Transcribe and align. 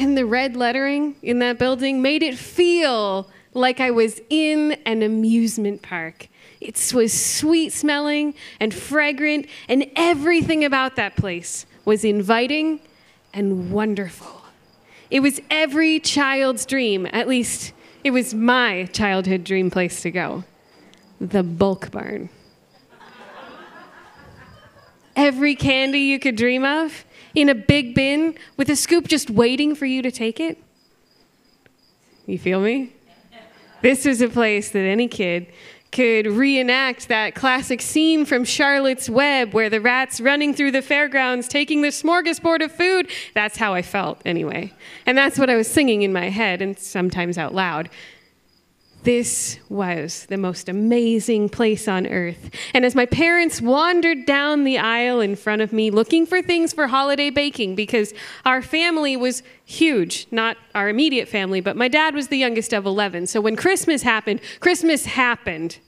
and 0.00 0.16
the 0.16 0.24
red 0.24 0.56
lettering 0.56 1.14
in 1.22 1.40
that 1.40 1.58
building 1.58 2.00
made 2.00 2.22
it 2.22 2.38
feel 2.38 3.28
like 3.52 3.80
I 3.80 3.90
was 3.90 4.18
in 4.30 4.72
an 4.86 5.02
amusement 5.02 5.82
park. 5.82 6.28
It 6.58 6.92
was 6.94 7.12
sweet 7.12 7.70
smelling 7.74 8.34
and 8.58 8.72
fragrant, 8.72 9.46
and 9.68 9.86
everything 9.96 10.64
about 10.64 10.96
that 10.96 11.16
place 11.16 11.66
was 11.84 12.02
inviting 12.02 12.80
and 13.34 13.70
wonderful. 13.70 14.40
It 15.10 15.20
was 15.20 15.38
every 15.50 16.00
child's 16.00 16.64
dream, 16.64 17.06
at 17.12 17.28
least 17.28 17.72
it 18.02 18.12
was 18.12 18.32
my 18.32 18.86
childhood 18.92 19.44
dream 19.44 19.70
place 19.70 20.00
to 20.02 20.10
go 20.10 20.44
the 21.20 21.42
bulk 21.42 21.90
barn. 21.90 22.30
every 25.14 25.54
candy 25.54 25.98
you 25.98 26.18
could 26.18 26.36
dream 26.36 26.64
of 26.64 27.04
in 27.34 27.48
a 27.48 27.54
big 27.54 27.94
bin 27.94 28.34
with 28.56 28.70
a 28.70 28.76
scoop 28.76 29.08
just 29.08 29.30
waiting 29.30 29.74
for 29.74 29.86
you 29.86 30.02
to 30.02 30.10
take 30.10 30.40
it. 30.40 30.62
You 32.26 32.38
feel 32.38 32.60
me? 32.60 32.92
This 33.82 34.04
was 34.04 34.20
a 34.20 34.28
place 34.28 34.70
that 34.70 34.80
any 34.80 35.08
kid 35.08 35.46
could 35.90 36.26
reenact 36.26 37.08
that 37.08 37.34
classic 37.34 37.80
scene 37.82 38.24
from 38.24 38.44
Charlotte's 38.44 39.10
Web 39.10 39.52
where 39.52 39.68
the 39.68 39.80
rat's 39.80 40.20
running 40.20 40.54
through 40.54 40.70
the 40.70 40.82
fairgrounds 40.82 41.48
taking 41.48 41.82
the 41.82 41.88
smorgasbord 41.88 42.62
of 42.62 42.70
food. 42.70 43.10
That's 43.34 43.56
how 43.56 43.74
I 43.74 43.82
felt, 43.82 44.20
anyway. 44.24 44.72
And 45.06 45.18
that's 45.18 45.38
what 45.38 45.50
I 45.50 45.56
was 45.56 45.68
singing 45.68 46.02
in 46.02 46.12
my 46.12 46.28
head 46.28 46.62
and 46.62 46.78
sometimes 46.78 47.38
out 47.38 47.54
loud. 47.54 47.88
This 49.02 49.58
was 49.70 50.26
the 50.26 50.36
most 50.36 50.68
amazing 50.68 51.48
place 51.48 51.88
on 51.88 52.06
earth. 52.06 52.50
And 52.74 52.84
as 52.84 52.94
my 52.94 53.06
parents 53.06 53.62
wandered 53.62 54.26
down 54.26 54.64
the 54.64 54.78
aisle 54.78 55.20
in 55.20 55.36
front 55.36 55.62
of 55.62 55.72
me 55.72 55.90
looking 55.90 56.26
for 56.26 56.42
things 56.42 56.74
for 56.74 56.86
holiday 56.86 57.30
baking, 57.30 57.76
because 57.76 58.12
our 58.44 58.60
family 58.60 59.16
was 59.16 59.42
huge, 59.64 60.26
not 60.30 60.58
our 60.74 60.90
immediate 60.90 61.28
family, 61.28 61.62
but 61.62 61.76
my 61.76 61.88
dad 61.88 62.14
was 62.14 62.28
the 62.28 62.36
youngest 62.36 62.74
of 62.74 62.84
11. 62.84 63.26
So 63.26 63.40
when 63.40 63.56
Christmas 63.56 64.02
happened, 64.02 64.40
Christmas 64.60 65.06
happened. 65.06 65.78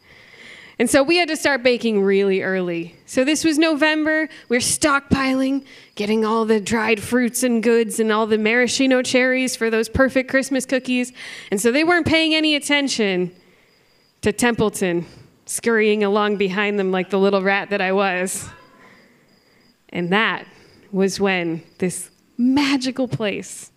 And 0.78 0.89
so 0.89 1.03
we 1.03 1.17
had 1.17 1.28
to 1.28 1.37
start 1.37 1.62
baking 1.62 2.03
really 2.03 2.42
early. 2.42 2.97
So 3.06 3.25
this 3.25 3.45
was 3.45 3.59
November. 3.59 4.28
We 4.48 4.56
are 4.56 4.61
stockpiling, 4.61 5.64
getting 5.95 6.25
all 6.25 6.45
the 6.45 6.61
dried 6.61 7.03
fruits 7.03 7.42
and 7.42 7.62
goods 7.62 8.01
and 8.01 8.11
all 8.11 8.27
the 8.27 8.39
maraschino 8.39 9.03
cherries 9.03 9.55
for 9.55 9.70
those 9.70 9.89
perfect 9.89 10.31
Christmas 10.31 10.64
cookies. 10.64 11.12
And 11.51 11.61
so 11.61 11.70
they 11.70 11.84
weren't 11.84 12.06
paying 12.06 12.34
any 12.34 12.55
attention 12.55 13.33
to 14.23 14.33
Templeton 14.33 15.06
scurrying 15.45 16.03
along 16.03 16.37
behind 16.39 16.79
them 16.79 16.91
like 16.91 17.11
the 17.11 17.19
little 17.19 17.42
rat 17.42 17.70
that 17.70 17.81
I 17.81 17.92
was. 17.92 18.48
And 19.91 20.11
that 20.11 20.47
was 20.91 21.20
when 21.20 21.62
this 21.79 22.11
magical 22.39 23.09
place 23.09 23.70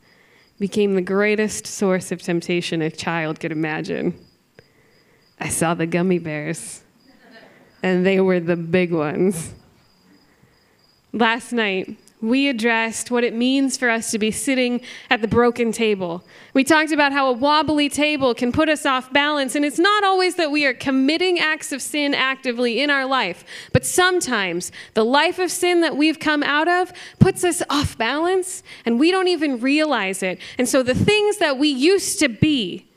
became 0.59 0.96
the 0.96 1.02
greatest 1.02 1.68
source 1.68 2.12
of 2.14 2.22
temptation 2.22 2.82
a 2.82 2.90
child 2.90 3.42
could 3.42 3.52
imagine. 3.52 4.18
I 5.38 5.50
saw 5.50 5.74
the 5.74 5.86
gummy 5.86 6.20
bears 6.20 6.84
and 7.86 8.03
they 8.03 8.19
were 8.19 8.39
the 8.39 8.55
big 8.55 8.91
ones. 8.91 9.53
Last 11.14 11.52
night, 11.52 11.95
we 12.19 12.50
addressed 12.50 13.11
what 13.11 13.23
it 13.23 13.36
means 13.36 13.78
for 13.78 13.91
us 13.91 14.09
to 14.09 14.17
be 14.17 14.31
sitting 14.31 14.81
at 15.11 15.22
the 15.22 15.28
broken 15.28 15.72
table. 15.72 16.23
We 16.56 16.63
talked 16.63 16.91
about 16.91 17.13
how 17.13 17.30
a 17.30 17.31
wobbly 17.31 17.88
table 17.88 18.33
can 18.33 18.52
put 18.52 18.69
us 18.69 18.88
off 18.88 19.13
balance, 19.13 19.53
and 19.53 19.63
it's 19.63 19.78
not 19.78 20.03
always 20.03 20.33
that 20.36 20.50
we 20.50 20.66
are 20.66 20.73
committing 20.73 21.38
acts 21.38 21.72
of 21.72 21.80
sin 21.80 22.16
actively 22.16 22.81
in 22.81 22.89
our 22.89 23.06
life, 23.06 23.45
but 23.72 23.86
sometimes 23.86 24.72
the 24.95 25.06
life 25.06 25.38
of 25.38 25.51
sin 25.51 25.81
that 25.81 25.95
we've 25.95 26.19
come 26.19 26.41
out 26.41 26.68
of 26.68 26.91
puts 27.19 27.44
us 27.44 27.62
off 27.69 27.95
balance, 28.00 28.63
and 28.84 29.00
we 29.00 29.12
don't 29.12 29.28
even 29.28 29.59
realize 29.59 30.24
it. 30.24 30.40
And 30.57 30.68
so 30.68 30.81
the 30.81 30.95
things 30.95 31.38
that 31.38 31.59
we 31.59 31.68
used 31.68 32.18
to 32.18 32.29
be, 32.29 32.88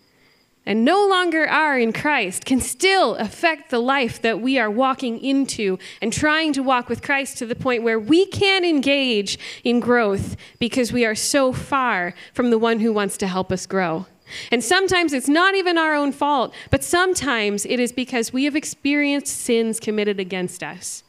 and 0.68 0.84
no 0.84 1.08
longer 1.08 1.48
are 1.48 1.78
in 1.78 1.94
Christ 1.94 2.44
can 2.44 2.60
still 2.60 3.14
affect 3.14 3.70
the 3.70 3.78
life 3.78 4.20
that 4.20 4.42
we 4.42 4.58
are 4.58 4.70
walking 4.70 5.18
into 5.18 5.78
and 6.02 6.12
trying 6.12 6.52
to 6.52 6.62
walk 6.62 6.90
with 6.90 7.02
Christ 7.02 7.38
to 7.38 7.46
the 7.46 7.54
point 7.54 7.82
where 7.82 7.98
we 7.98 8.26
can't 8.26 8.66
engage 8.66 9.38
in 9.64 9.80
growth 9.80 10.36
because 10.58 10.92
we 10.92 11.06
are 11.06 11.14
so 11.14 11.54
far 11.54 12.12
from 12.34 12.50
the 12.50 12.58
one 12.58 12.80
who 12.80 12.92
wants 12.92 13.16
to 13.16 13.26
help 13.26 13.50
us 13.50 13.64
grow. 13.64 14.04
And 14.52 14.62
sometimes 14.62 15.14
it's 15.14 15.26
not 15.26 15.54
even 15.54 15.78
our 15.78 15.94
own 15.94 16.12
fault, 16.12 16.52
but 16.70 16.84
sometimes 16.84 17.64
it 17.64 17.80
is 17.80 17.90
because 17.90 18.30
we 18.30 18.44
have 18.44 18.54
experienced 18.54 19.34
sins 19.34 19.80
committed 19.80 20.20
against 20.20 20.62
us 20.62 21.02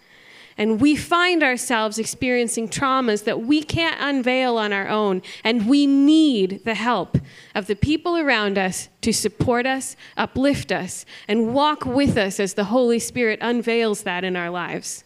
and 0.59 0.81
we 0.81 0.94
find 0.94 1.42
ourselves 1.42 1.97
experiencing 1.97 2.68
traumas 2.68 3.24
that 3.24 3.40
we 3.40 3.64
can't 3.64 3.96
unveil 3.97 4.58
on 4.58 4.74
our 4.74 4.90
own, 4.90 5.22
and 5.42 5.70
we 5.70 5.88
need 5.88 6.66
the 6.66 6.75
help 6.75 7.18
of 7.56 7.68
the 7.68 7.78
people 7.78 8.18
around 8.18 8.58
us 8.58 8.90
to 9.00 9.14
support 9.14 9.66
us, 9.66 9.96
uplift 10.18 10.74
us, 10.74 11.06
and 11.30 11.53
walk 11.53 11.86
with 11.86 12.18
us 12.18 12.42
as 12.42 12.56
the 12.56 12.66
Holy 12.66 13.00
Spirit 13.00 13.40
unveils 13.42 14.03
that 14.03 14.25
in 14.25 14.36
our 14.36 14.50
lives. 14.50 15.06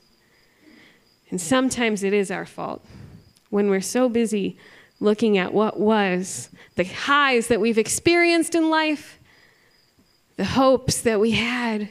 And 1.29 1.39
sometimes 1.39 2.01
it 2.01 2.13
is 2.13 2.31
our 2.31 2.47
fault 2.47 2.83
when 3.51 3.69
we're 3.69 3.79
so 3.79 4.09
busy 4.09 4.57
looking 4.99 5.37
at 5.37 5.53
what 5.53 5.79
was, 5.79 6.49
the 6.75 6.83
highs 6.83 7.47
that 7.49 7.61
we've 7.61 7.77
experienced 7.77 8.55
in 8.55 8.71
life, 8.71 9.19
the 10.35 10.45
hopes 10.45 10.99
that 11.01 11.19
we 11.19 11.31
had, 11.31 11.89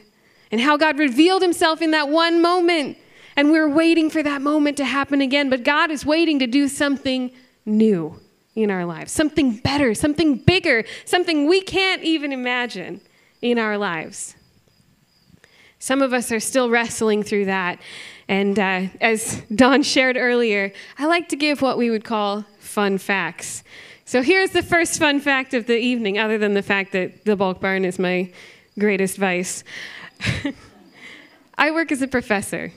and 0.51 0.59
how 0.59 0.75
God 0.75 0.99
revealed 0.99 1.41
himself 1.41 1.81
in 1.81 1.91
that 1.91 2.09
one 2.09 2.41
moment 2.41 2.97
and 3.35 3.51
we're 3.51 3.69
waiting 3.69 4.09
for 4.09 4.23
that 4.23 4.41
moment 4.41 4.77
to 4.77 4.85
happen 4.85 5.21
again, 5.21 5.49
but 5.49 5.63
God 5.63 5.91
is 5.91 6.05
waiting 6.05 6.39
to 6.39 6.47
do 6.47 6.67
something 6.67 7.31
new 7.65 8.19
in 8.55 8.69
our 8.69 8.85
lives, 8.85 9.11
something 9.11 9.57
better, 9.57 9.93
something 9.93 10.37
bigger, 10.37 10.83
something 11.05 11.47
we 11.47 11.61
can't 11.61 12.03
even 12.03 12.31
imagine 12.31 13.01
in 13.41 13.57
our 13.57 13.77
lives. 13.77 14.35
Some 15.79 16.01
of 16.01 16.13
us 16.13 16.31
are 16.31 16.39
still 16.39 16.69
wrestling 16.69 17.23
through 17.23 17.45
that. 17.45 17.79
And 18.29 18.57
uh, 18.57 18.83
as 19.01 19.41
Don 19.53 19.83
shared 19.83 20.15
earlier, 20.15 20.71
I 20.97 21.07
like 21.07 21.27
to 21.29 21.35
give 21.35 21.61
what 21.61 21.77
we 21.77 21.89
would 21.89 22.05
call 22.05 22.45
fun 22.59 22.97
facts. 22.97 23.63
So 24.05 24.21
here's 24.21 24.51
the 24.51 24.63
first 24.63 24.99
fun 24.99 25.19
fact 25.19 25.53
of 25.53 25.65
the 25.65 25.77
evening, 25.77 26.19
other 26.19 26.37
than 26.37 26.53
the 26.53 26.61
fact 26.61 26.93
that 26.93 27.25
the 27.25 27.35
bulk 27.35 27.59
barn 27.59 27.83
is 27.83 27.99
my 27.99 28.31
greatest 28.79 29.17
vice. 29.17 29.63
I 31.57 31.71
work 31.71 31.91
as 31.91 32.01
a 32.01 32.07
professor. 32.07 32.71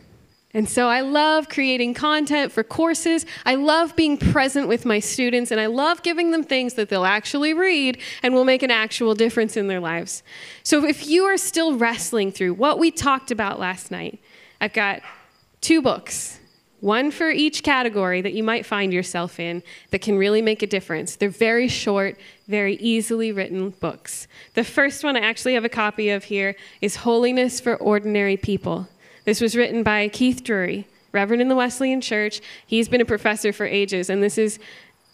And 0.57 0.67
so 0.67 0.89
I 0.89 1.03
love 1.03 1.51
creating 1.51 1.93
content 1.93 2.51
for 2.51 2.65
courses. 2.65 3.27
I 3.45 3.57
love 3.57 3.95
being 3.95 4.17
present 4.17 4.69
with 4.69 4.87
my 4.87 5.01
students, 5.01 5.51
and 5.51 5.61
I 5.61 5.67
love 5.67 6.03
giving 6.03 6.31
them 6.31 6.43
things 6.43 6.75
that 6.75 6.89
they'll 6.89 7.05
actually 7.05 7.53
read 7.53 7.99
and 8.23 8.33
will 8.33 8.47
make 8.47 8.63
an 8.63 8.71
actual 8.71 9.15
difference 9.15 9.59
in 9.59 9.69
their 9.69 9.81
lives. 9.81 10.23
So 10.63 10.87
if 10.87 11.07
you 11.07 11.25
are 11.25 11.37
still 11.37 11.77
wrestling 11.77 12.33
through 12.33 12.55
what 12.55 12.79
we 12.79 12.91
talked 12.91 13.31
about 13.31 13.61
last 13.61 13.91
night, 13.91 14.19
I've 14.59 14.73
got 14.73 15.03
two 15.61 15.83
books. 15.83 16.41
One 16.81 17.11
for 17.11 17.29
each 17.29 17.63
category 17.63 18.23
that 18.23 18.33
you 18.33 18.43
might 18.43 18.65
find 18.65 18.95
yourself 18.95 19.39
in 19.39 19.63
that 19.91 20.01
can 20.01 20.17
really 20.17 20.41
make 20.41 20.63
a 20.63 20.67
difference. 20.67 21.17
They're 21.17 21.29
very 21.29 21.69
short, 21.69 22.19
very 22.49 22.77
easily 22.77 23.31
written 23.31 23.71
books. 23.71 24.27
The 24.55 24.65
first 24.65 25.05
one 25.05 25.17
I 25.17 25.21
actually 25.21 25.53
have 25.53 25.67
a 25.67 25.69
copy 25.69 26.09
of 26.09 26.25
here 26.25 26.57
is 26.81 26.97
Holiness 26.97 27.61
for 27.61 27.77
Ordinary 27.77 28.39
People. 28.39 28.89
This 29.27 29.41
was 29.41 29.57
written 29.57 29.83
by 29.83 30.07
Keith 30.07 30.45
Drury, 30.45 30.87
Reverend 31.11 31.43
in 31.43 31.49
the 31.49 31.57
Wesleyan 31.57 32.01
Church. 32.01 32.41
He's 32.65 32.89
been 32.89 33.01
a 33.01 33.05
professor 33.05 33.53
for 33.53 33.67
ages, 33.67 34.09
and 34.09 34.23
this 34.23 34.39
is 34.39 34.61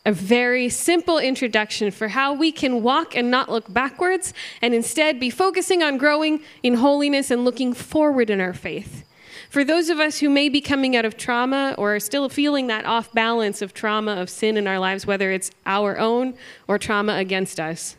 a 0.05 0.13
very 0.13 0.69
simple 0.69 1.19
introduction 1.19 1.91
for 1.91 2.09
how 2.09 2.35
we 2.35 2.53
can 2.53 2.83
walk 2.83 3.17
and 3.17 3.31
not 3.31 3.49
look 3.49 3.73
backwards 3.73 4.35
and 4.61 4.75
instead 4.75 5.19
be 5.19 5.31
focusing 5.31 5.83
on 5.83 5.97
growing 5.97 6.43
in 6.63 6.75
holiness 6.75 7.31
and 7.31 7.47
looking 7.47 7.73
forward 7.73 8.29
in 8.29 8.39
our 8.39 8.53
faith. 8.53 9.09
For 9.49 9.65
those 9.65 9.89
of 9.89 9.99
us 9.99 10.19
who 10.19 10.29
may 10.29 10.51
be 10.51 10.61
coming 10.61 10.95
out 10.95 11.07
of 11.07 11.17
trauma 11.17 11.75
or 11.79 11.95
are 11.95 12.01
still 12.01 12.29
feeling 12.29 12.67
that 12.67 12.85
off 12.85 13.11
balance 13.13 13.63
of 13.63 13.73
trauma, 13.73 14.17
of 14.17 14.29
sin 14.29 14.59
in 14.59 14.67
our 14.67 14.79
lives, 14.79 15.07
whether 15.07 15.31
it's 15.31 15.51
our 15.65 15.99
own 15.99 16.35
or 16.69 16.79
trauma 16.79 17.15
against 17.15 17.59
us, 17.59 17.97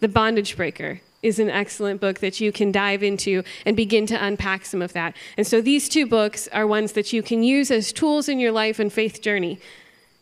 The 0.00 0.08
Bondage 0.08 0.56
Breaker 0.56 1.02
is 1.22 1.38
an 1.38 1.48
excellent 1.48 2.00
book 2.00 2.18
that 2.18 2.40
you 2.40 2.50
can 2.52 2.72
dive 2.72 3.02
into 3.02 3.42
and 3.64 3.76
begin 3.76 4.06
to 4.06 4.24
unpack 4.24 4.64
some 4.64 4.82
of 4.82 4.92
that. 4.92 5.16
And 5.36 5.46
so 5.46 5.60
these 5.60 5.88
two 5.88 6.06
books 6.06 6.48
are 6.48 6.66
ones 6.66 6.92
that 6.92 7.12
you 7.12 7.22
can 7.22 7.42
use 7.42 7.70
as 7.70 7.92
tools 7.92 8.28
in 8.28 8.38
your 8.38 8.52
life 8.52 8.78
and 8.78 8.92
faith 8.92 9.22
journey. 9.22 9.60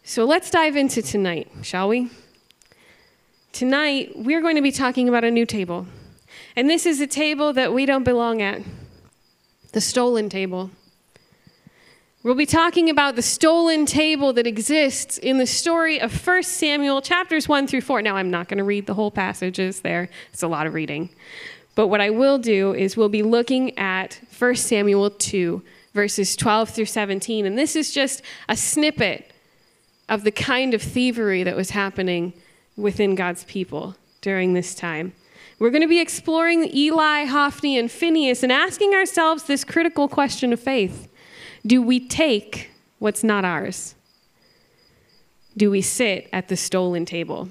So 0.04 0.24
let's 0.24 0.50
dive 0.50 0.76
into 0.76 1.02
tonight, 1.02 1.50
shall 1.62 1.88
we? 1.88 2.10
Tonight, 3.52 4.12
we're 4.14 4.40
going 4.40 4.56
to 4.56 4.62
be 4.62 4.72
talking 4.72 5.08
about 5.08 5.24
a 5.24 5.30
new 5.30 5.46
table. 5.46 5.86
And 6.54 6.68
this 6.68 6.86
is 6.86 7.00
a 7.00 7.06
table 7.06 7.52
that 7.54 7.72
we 7.72 7.86
don't 7.86 8.04
belong 8.04 8.42
at 8.42 8.62
the 9.72 9.80
stolen 9.80 10.28
table. 10.28 10.70
We'll 12.22 12.34
be 12.34 12.44
talking 12.44 12.90
about 12.90 13.16
the 13.16 13.22
stolen 13.22 13.86
table 13.86 14.34
that 14.34 14.46
exists 14.46 15.16
in 15.16 15.38
the 15.38 15.46
story 15.46 15.98
of 15.98 16.26
1 16.26 16.42
Samuel 16.42 17.00
chapters 17.00 17.48
1 17.48 17.66
through 17.66 17.80
4. 17.80 18.02
Now, 18.02 18.16
I'm 18.16 18.30
not 18.30 18.46
going 18.46 18.58
to 18.58 18.64
read 18.64 18.84
the 18.84 18.92
whole 18.92 19.10
passages 19.10 19.80
there, 19.80 20.10
it's 20.30 20.42
a 20.42 20.48
lot 20.48 20.66
of 20.66 20.74
reading. 20.74 21.08
But 21.74 21.86
what 21.86 22.02
I 22.02 22.10
will 22.10 22.36
do 22.36 22.74
is 22.74 22.94
we'll 22.94 23.08
be 23.08 23.22
looking 23.22 23.78
at 23.78 24.20
1 24.38 24.54
Samuel 24.56 25.08
2, 25.08 25.62
verses 25.94 26.36
12 26.36 26.68
through 26.68 26.84
17. 26.84 27.46
And 27.46 27.56
this 27.56 27.74
is 27.74 27.90
just 27.90 28.20
a 28.50 28.56
snippet 28.56 29.32
of 30.06 30.22
the 30.22 30.30
kind 30.30 30.74
of 30.74 30.82
thievery 30.82 31.42
that 31.42 31.56
was 31.56 31.70
happening 31.70 32.34
within 32.76 33.14
God's 33.14 33.44
people 33.44 33.96
during 34.20 34.52
this 34.52 34.74
time. 34.74 35.14
We're 35.58 35.70
going 35.70 35.80
to 35.80 35.88
be 35.88 36.00
exploring 36.00 36.68
Eli, 36.74 37.24
Hophni, 37.24 37.78
and 37.78 37.90
Phinehas 37.90 38.42
and 38.42 38.52
asking 38.52 38.92
ourselves 38.92 39.44
this 39.44 39.64
critical 39.64 40.06
question 40.06 40.52
of 40.52 40.60
faith 40.60 41.09
Do 41.66 41.82
we 41.82 42.06
take 42.06 42.70
what's 42.98 43.22
not 43.22 43.44
ours? 43.44 43.94
Do 45.56 45.70
we 45.70 45.82
sit 45.82 46.28
at 46.32 46.48
the 46.48 46.56
stolen 46.56 47.04
table? 47.04 47.48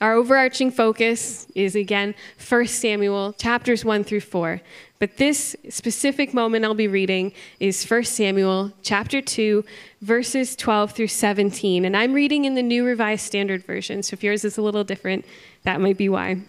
Our 0.00 0.14
overarching 0.14 0.70
focus 0.70 1.46
is 1.54 1.76
again 1.76 2.14
1 2.48 2.66
Samuel 2.66 3.34
chapters 3.34 3.84
1 3.84 4.04
through 4.04 4.20
4. 4.20 4.62
But 4.98 5.18
this 5.18 5.54
specific 5.68 6.32
moment 6.32 6.64
I'll 6.64 6.74
be 6.74 6.88
reading 6.88 7.32
is 7.58 7.84
1 7.84 8.04
Samuel 8.04 8.72
chapter 8.82 9.20
2, 9.20 9.62
verses 10.00 10.56
12 10.56 10.92
through 10.92 11.08
17. 11.08 11.84
And 11.84 11.94
I'm 11.94 12.14
reading 12.14 12.46
in 12.46 12.54
the 12.54 12.62
New 12.62 12.84
Revised 12.84 13.26
Standard 13.26 13.62
Version. 13.64 14.02
So 14.02 14.14
if 14.14 14.24
yours 14.24 14.44
is 14.44 14.56
a 14.56 14.62
little 14.62 14.84
different, 14.84 15.26
that 15.64 15.80
might 15.82 15.98
be 15.98 16.08
why. 16.08 16.40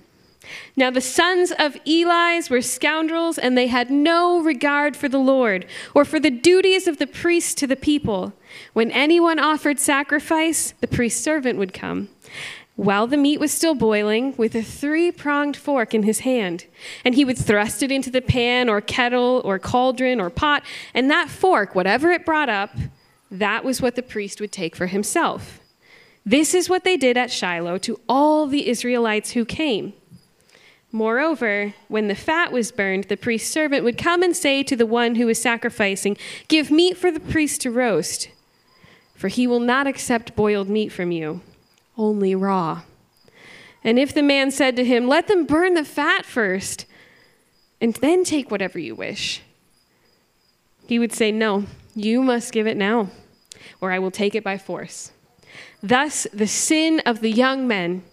Now 0.75 0.89
the 0.89 1.01
sons 1.01 1.51
of 1.57 1.77
Eli's 1.85 2.49
were 2.49 2.61
scoundrels, 2.61 3.37
and 3.37 3.57
they 3.57 3.67
had 3.67 3.89
no 3.91 4.41
regard 4.41 4.97
for 4.97 5.07
the 5.07 5.19
Lord 5.19 5.65
or 5.93 6.03
for 6.03 6.19
the 6.19 6.31
duties 6.31 6.87
of 6.87 6.97
the 6.97 7.07
priest 7.07 7.57
to 7.59 7.67
the 7.67 7.75
people. 7.75 8.33
When 8.73 8.91
anyone 8.91 9.39
offered 9.39 9.79
sacrifice, 9.79 10.73
the 10.81 10.87
priest's 10.87 11.23
servant 11.23 11.59
would 11.59 11.73
come 11.73 12.09
while 12.81 13.05
the 13.05 13.17
meat 13.17 13.39
was 13.39 13.51
still 13.51 13.75
boiling 13.75 14.33
with 14.37 14.55
a 14.55 14.61
three 14.63 15.11
pronged 15.11 15.55
fork 15.55 15.93
in 15.93 16.01
his 16.01 16.21
hand. 16.21 16.65
And 17.05 17.13
he 17.13 17.23
would 17.23 17.37
thrust 17.37 17.83
it 17.83 17.91
into 17.91 18.09
the 18.09 18.21
pan 18.21 18.69
or 18.69 18.81
kettle 18.81 19.41
or 19.45 19.59
cauldron 19.59 20.19
or 20.19 20.31
pot, 20.31 20.63
and 20.93 21.09
that 21.11 21.29
fork, 21.29 21.75
whatever 21.75 22.09
it 22.11 22.25
brought 22.25 22.49
up, 22.49 22.71
that 23.29 23.63
was 23.63 23.81
what 23.81 23.95
the 23.95 24.01
priest 24.01 24.41
would 24.41 24.51
take 24.51 24.75
for 24.75 24.87
himself. 24.87 25.59
This 26.25 26.55
is 26.55 26.69
what 26.69 26.83
they 26.83 26.97
did 26.97 27.17
at 27.17 27.31
Shiloh 27.31 27.77
to 27.79 27.99
all 28.09 28.47
the 28.47 28.67
Israelites 28.67 29.31
who 29.31 29.45
came. 29.45 29.93
Moreover, 30.91 31.73
when 31.87 32.07
the 32.07 32.15
fat 32.15 32.51
was 32.51 32.71
burned, 32.71 33.05
the 33.05 33.15
priest's 33.15 33.49
servant 33.49 33.83
would 33.83 33.97
come 33.97 34.21
and 34.21 34.35
say 34.35 34.61
to 34.63 34.75
the 34.75 34.85
one 34.85 35.15
who 35.15 35.25
was 35.25 35.41
sacrificing, 35.41 36.17
Give 36.49 36.69
meat 36.69 36.97
for 36.97 37.11
the 37.11 37.19
priest 37.19 37.61
to 37.61 37.71
roast, 37.71 38.29
for 39.15 39.29
he 39.29 39.47
will 39.47 39.61
not 39.61 39.87
accept 39.87 40.35
boiled 40.35 40.67
meat 40.67 40.91
from 40.91 41.11
you 41.11 41.41
only 41.97 42.35
raw. 42.35 42.81
And 43.83 43.97
if 43.97 44.13
the 44.13 44.23
man 44.23 44.51
said 44.51 44.75
to 44.75 44.85
him, 44.85 45.07
Let 45.07 45.27
them 45.27 45.45
burn 45.45 45.75
the 45.75 45.85
fat 45.85 46.25
first, 46.25 46.85
and 47.79 47.93
then 47.95 48.23
take 48.23 48.51
whatever 48.51 48.77
you 48.77 48.95
wish, 48.95 49.41
he 50.87 50.99
would 50.99 51.13
say, 51.13 51.31
No, 51.31 51.65
you 51.95 52.21
must 52.21 52.51
give 52.51 52.67
it 52.67 52.77
now, 52.77 53.09
or 53.79 53.91
I 53.91 53.99
will 53.99 54.11
take 54.11 54.35
it 54.35 54.43
by 54.43 54.57
force. 54.57 55.11
Thus, 55.81 56.27
the 56.33 56.47
sin 56.47 57.01
of 57.05 57.21
the 57.21 57.31
young 57.31 57.67
men 57.67 58.03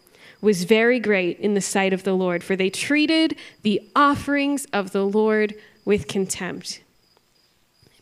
was 0.40 0.64
very 0.64 1.00
great 1.00 1.38
in 1.40 1.54
the 1.54 1.60
sight 1.60 1.92
of 1.92 2.04
the 2.04 2.14
Lord, 2.14 2.44
for 2.44 2.56
they 2.56 2.70
treated 2.70 3.36
the 3.62 3.80
offerings 3.94 4.66
of 4.72 4.92
the 4.92 5.04
Lord 5.04 5.54
with 5.84 6.06
contempt. 6.06 6.82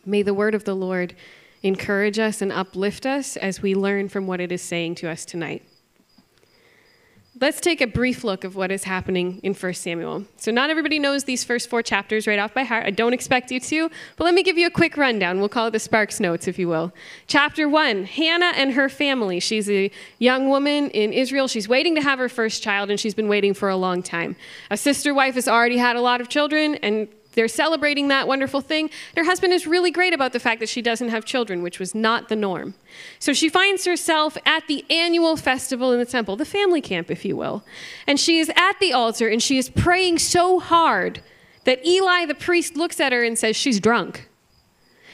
May 0.05 0.21
the 0.21 0.33
word 0.33 0.55
of 0.55 0.63
the 0.63 0.75
Lord 0.75 1.15
encourage 1.63 2.19
us 2.19 2.41
and 2.41 2.51
uplift 2.51 3.05
us 3.05 3.35
as 3.37 3.61
we 3.61 3.75
learn 3.75 4.07
from 4.09 4.27
what 4.27 4.39
it 4.39 4.51
is 4.51 4.61
saying 4.61 4.95
to 4.95 5.09
us 5.09 5.25
tonight. 5.25 5.66
Let's 7.39 7.61
take 7.61 7.81
a 7.81 7.87
brief 7.87 8.23
look 8.23 8.43
of 8.43 8.55
what 8.55 8.71
is 8.71 8.85
happening 8.85 9.39
in 9.43 9.53
1 9.53 9.73
Samuel. 9.75 10.25
So, 10.37 10.49
not 10.49 10.71
everybody 10.71 10.97
knows 10.97 11.25
these 11.25 11.43
first 11.43 11.69
four 11.69 11.83
chapters 11.83 12.25
right 12.25 12.39
off 12.39 12.51
by 12.51 12.63
heart. 12.63 12.87
I 12.87 12.89
don't 12.89 13.13
expect 13.13 13.51
you 13.51 13.59
to, 13.59 13.91
but 14.15 14.23
let 14.23 14.33
me 14.33 14.41
give 14.41 14.57
you 14.57 14.65
a 14.65 14.71
quick 14.71 14.97
rundown. 14.97 15.39
We'll 15.39 15.49
call 15.49 15.67
it 15.67 15.71
the 15.71 15.79
Sparks 15.79 16.19
Notes, 16.19 16.47
if 16.47 16.57
you 16.57 16.67
will. 16.67 16.93
Chapter 17.27 17.69
1 17.69 18.05
Hannah 18.05 18.53
and 18.55 18.73
her 18.73 18.89
family. 18.89 19.39
She's 19.39 19.69
a 19.69 19.91
young 20.17 20.49
woman 20.49 20.89
in 20.91 21.13
Israel. 21.13 21.47
She's 21.47 21.67
waiting 21.67 21.93
to 21.95 22.01
have 22.01 22.17
her 22.17 22.29
first 22.29 22.63
child, 22.63 22.89
and 22.89 22.99
she's 22.99 23.13
been 23.13 23.27
waiting 23.27 23.53
for 23.53 23.69
a 23.69 23.77
long 23.77 24.01
time. 24.01 24.35
A 24.71 24.77
sister 24.77 25.13
wife 25.13 25.35
has 25.35 25.47
already 25.47 25.77
had 25.77 25.95
a 25.95 26.01
lot 26.01 26.21
of 26.21 26.29
children, 26.29 26.75
and 26.75 27.07
they're 27.37 27.47
celebrating 27.47 28.07
that 28.07 28.27
wonderful 28.27 28.61
thing. 28.61 28.89
Her 29.15 29.23
husband 29.23 29.53
is 29.53 29.67
really 29.67 29.91
great 29.91 30.11
about 30.11 30.33
the 30.33 30.39
fact 30.39 30.59
that 30.59 30.69
she 30.69 30.81
doesn't 30.81 31.09
have 31.09 31.23
children, 31.23 31.61
which 31.61 31.77
was 31.77 31.93
not 31.93 32.29
the 32.29 32.35
norm. 32.35 32.73
So 33.19 33.31
she 33.31 33.47
finds 33.47 33.85
herself 33.85 34.39
at 34.43 34.65
the 34.65 34.83
annual 34.89 35.37
festival 35.37 35.91
in 35.91 35.99
the 35.99 36.05
temple, 36.05 36.35
the 36.35 36.45
family 36.45 36.81
camp, 36.81 37.11
if 37.11 37.23
you 37.23 37.37
will. 37.37 37.63
And 38.07 38.19
she 38.19 38.39
is 38.39 38.51
at 38.55 38.79
the 38.79 38.91
altar 38.91 39.27
and 39.27 39.41
she 39.41 39.59
is 39.59 39.69
praying 39.69 40.17
so 40.17 40.59
hard 40.59 41.21
that 41.65 41.85
Eli 41.85 42.25
the 42.25 42.33
priest 42.33 42.75
looks 42.75 42.99
at 42.99 43.11
her 43.11 43.23
and 43.23 43.37
says, 43.37 43.55
She's 43.55 43.79
drunk. 43.79 44.27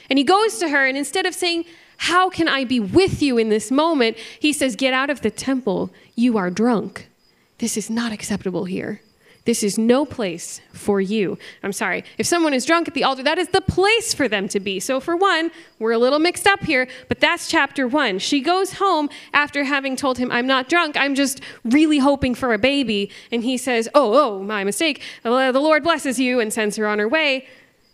And 0.08 0.18
he 0.18 0.24
goes 0.24 0.56
to 0.60 0.70
her, 0.70 0.86
and 0.86 0.96
instead 0.96 1.26
of 1.26 1.34
saying, 1.34 1.66
How 1.98 2.30
can 2.30 2.48
I 2.48 2.64
be 2.64 2.80
with 2.80 3.20
you 3.20 3.36
in 3.36 3.50
this 3.50 3.70
moment? 3.70 4.16
he 4.40 4.54
says, 4.54 4.76
Get 4.76 4.94
out 4.94 5.10
of 5.10 5.20
the 5.20 5.30
temple. 5.30 5.90
You 6.14 6.38
are 6.38 6.50
drunk. 6.50 7.10
This 7.58 7.76
is 7.76 7.90
not 7.90 8.12
acceptable 8.12 8.64
here. 8.64 9.02
This 9.44 9.62
is 9.62 9.76
no 9.76 10.06
place 10.06 10.62
for 10.72 11.02
you. 11.02 11.38
I'm 11.62 11.72
sorry. 11.72 12.02
If 12.16 12.26
someone 12.26 12.54
is 12.54 12.64
drunk 12.64 12.88
at 12.88 12.94
the 12.94 13.04
altar, 13.04 13.22
that 13.24 13.36
is 13.36 13.48
the 13.48 13.60
place 13.60 14.14
for 14.14 14.26
them 14.26 14.48
to 14.48 14.58
be. 14.58 14.80
So, 14.80 15.00
for 15.00 15.16
one, 15.16 15.50
we're 15.78 15.92
a 15.92 15.98
little 15.98 16.18
mixed 16.18 16.46
up 16.46 16.64
here, 16.64 16.88
but 17.08 17.20
that's 17.20 17.48
chapter 17.48 17.86
one. 17.86 18.18
She 18.18 18.40
goes 18.40 18.74
home 18.74 19.10
after 19.34 19.64
having 19.64 19.96
told 19.96 20.16
him, 20.16 20.32
I'm 20.32 20.46
not 20.46 20.70
drunk, 20.70 20.96
I'm 20.96 21.14
just 21.14 21.42
really 21.62 21.98
hoping 21.98 22.34
for 22.34 22.54
a 22.54 22.58
baby. 22.58 23.10
And 23.30 23.44
he 23.44 23.58
says, 23.58 23.86
Oh, 23.94 24.14
oh, 24.14 24.42
my 24.42 24.64
mistake. 24.64 25.02
Uh, 25.24 25.52
the 25.52 25.60
Lord 25.60 25.82
blesses 25.82 26.18
you 26.18 26.40
and 26.40 26.50
sends 26.50 26.76
her 26.76 26.86
on 26.86 26.98
her 26.98 27.08
way. 27.08 27.46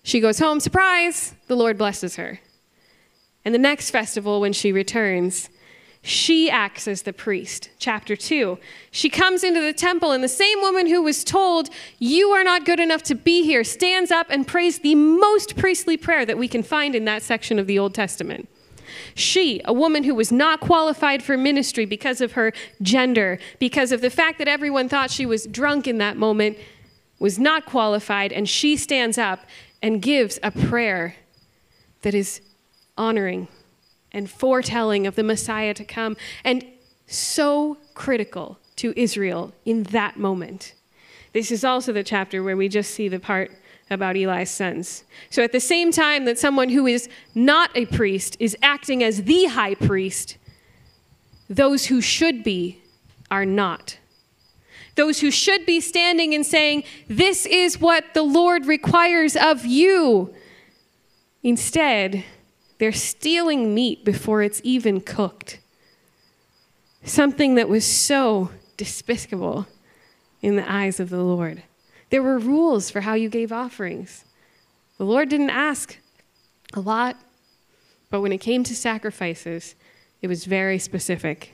She 0.05 0.20
goes 0.20 0.38
home, 0.38 0.61
surprise, 0.61 1.35
the 1.49 1.56
Lord 1.56 1.76
blesses 1.76 2.14
her. 2.14 2.41
And 3.44 3.53
the 3.53 3.58
next 3.58 3.91
festival, 3.91 4.41
when 4.41 4.53
she 4.53 4.70
returns, 4.70 5.49
she 6.02 6.50
acts 6.50 6.88
as 6.88 7.02
the 7.02 7.12
priest. 7.12 7.69
Chapter 7.79 8.17
2. 8.17 8.58
She 8.91 9.11
comes 9.11 9.44
into 9.44 9.61
the 9.61 9.75
temple, 9.75 10.12
and 10.12 10.25
the 10.25 10.29
same 10.29 10.61
woman 10.61 10.87
who 10.87 11.02
was 11.02 11.23
told, 11.23 11.69
You 11.99 12.31
are 12.31 12.43
not 12.43 12.64
good 12.64 12.81
enough 12.81 13.02
to 13.05 13.14
be 13.14 13.43
here, 13.43 13.64
stands 13.64 14.11
up 14.11 14.29
and 14.31 14.47
prays 14.47 14.79
the 14.79 14.94
most 14.94 15.56
priestly 15.56 15.99
prayer 15.99 16.25
that 16.25 16.38
we 16.38 16.49
can 16.49 16.62
find 16.62 16.94
in 16.94 17.05
that 17.05 17.23
section 17.23 17.58
of 17.58 17.67
the 17.67 17.79
Old 17.79 17.94
Testament. 17.94 18.49
She, 19.14 19.61
a 19.67 19.75
woman 19.75 20.05
who 20.05 20.14
was 20.14 20.32
not 20.32 20.61
qualified 20.61 21.23
for 21.23 21.37
ministry 21.37 21.85
because 21.85 22.20
of 22.20 22.32
her 22.32 22.53
gender, 22.81 23.38
because 23.58 23.93
of 23.93 24.00
the 24.00 24.11
fact 24.11 24.38
that 24.38 24.49
everyone 24.49 24.88
thought 24.88 25.11
she 25.11 25.26
was 25.26 25.46
drunk 25.46 25.86
in 25.86 25.98
that 25.98 26.17
moment, 26.17 26.56
was 27.19 27.39
not 27.39 27.67
qualified, 27.67 28.32
and 28.32 28.48
she 28.48 28.77
stands 28.77 29.19
up 29.19 29.41
and 29.82 30.01
gives 30.01 30.39
a 30.43 30.51
prayer 30.51 31.17
that 32.03 32.15
is 32.15 32.41
honoring 32.96 33.48
and 34.12 34.31
foretelling 34.31 35.06
of 35.06 35.14
the 35.14 35.22
Messiah 35.22 35.74
to 35.74 35.84
come, 35.84 36.17
and 36.44 36.64
so 37.06 37.76
critical 37.94 38.58
to 38.76 38.93
Israel 38.96 39.52
in 39.64 39.84
that 39.84 40.17
moment. 40.17 40.74
This 41.32 41.50
is 41.50 41.64
also 41.64 41.93
the 41.93 42.02
chapter 42.02 42.43
where 42.43 42.56
we 42.56 42.69
just 42.69 42.93
see 42.93 43.08
the 43.08 43.20
part 43.20 43.52
about 43.90 44.17
Eli's 44.17 44.50
sons. 44.50 45.05
So, 45.31 45.43
at 45.43 45.52
the 45.52 45.60
same 45.60 45.90
time 45.93 46.24
that 46.24 46.38
someone 46.38 46.69
who 46.69 46.86
is 46.86 47.08
not 47.34 47.70
a 47.74 47.86
priest 47.86 48.36
is 48.38 48.56
acting 48.62 49.02
as 49.02 49.24
the 49.24 49.46
high 49.46 49.74
priest, 49.74 50.36
those 51.48 51.86
who 51.86 52.00
should 52.00 52.44
be 52.44 52.81
are 53.31 53.44
not. 53.44 53.98
Those 54.96 55.20
who 55.20 55.31
should 55.31 55.67
be 55.67 55.81
standing 55.81 56.34
and 56.34 56.44
saying, 56.44 56.84
This 57.08 57.46
is 57.46 57.81
what 57.81 58.14
the 58.14 58.22
Lord 58.22 58.67
requires 58.67 59.36
of 59.36 59.64
you. 59.64 60.34
Instead, 61.43 62.24
they're 62.81 62.93
stealing 62.93 63.75
meat 63.75 64.06
before 64.06 64.41
it's 64.43 64.63
even 64.65 65.03
cooked. 65.03 65.60
Something 67.05 67.55
that 67.56 67.69
was 67.69 67.84
so 67.84 68.51
despicable 68.79 69.67
in 70.41 70.56
the 70.56 70.70
eyes 70.70 70.99
of 70.99 71.10
the 71.10 71.22
Lord. 71.22 71.63
There 72.08 72.22
were 72.22 72.39
rules 72.39 72.91
for 72.91 73.03
how 73.03 73.13
you 73.13 73.29
gave 73.29 73.53
offerings. 73.53 74.25
The 74.96 75.05
Lord 75.05 75.29
didn't 75.29 75.51
ask 75.51 75.99
a 76.72 76.81
lot, 76.81 77.19
but 78.08 78.22
when 78.22 78.32
it 78.32 78.39
came 78.39 78.65
to 78.65 78.75
sacrifices, 78.75 79.75
it 80.22 80.29
was 80.29 80.46
very 80.46 80.79
specific. 80.79 81.53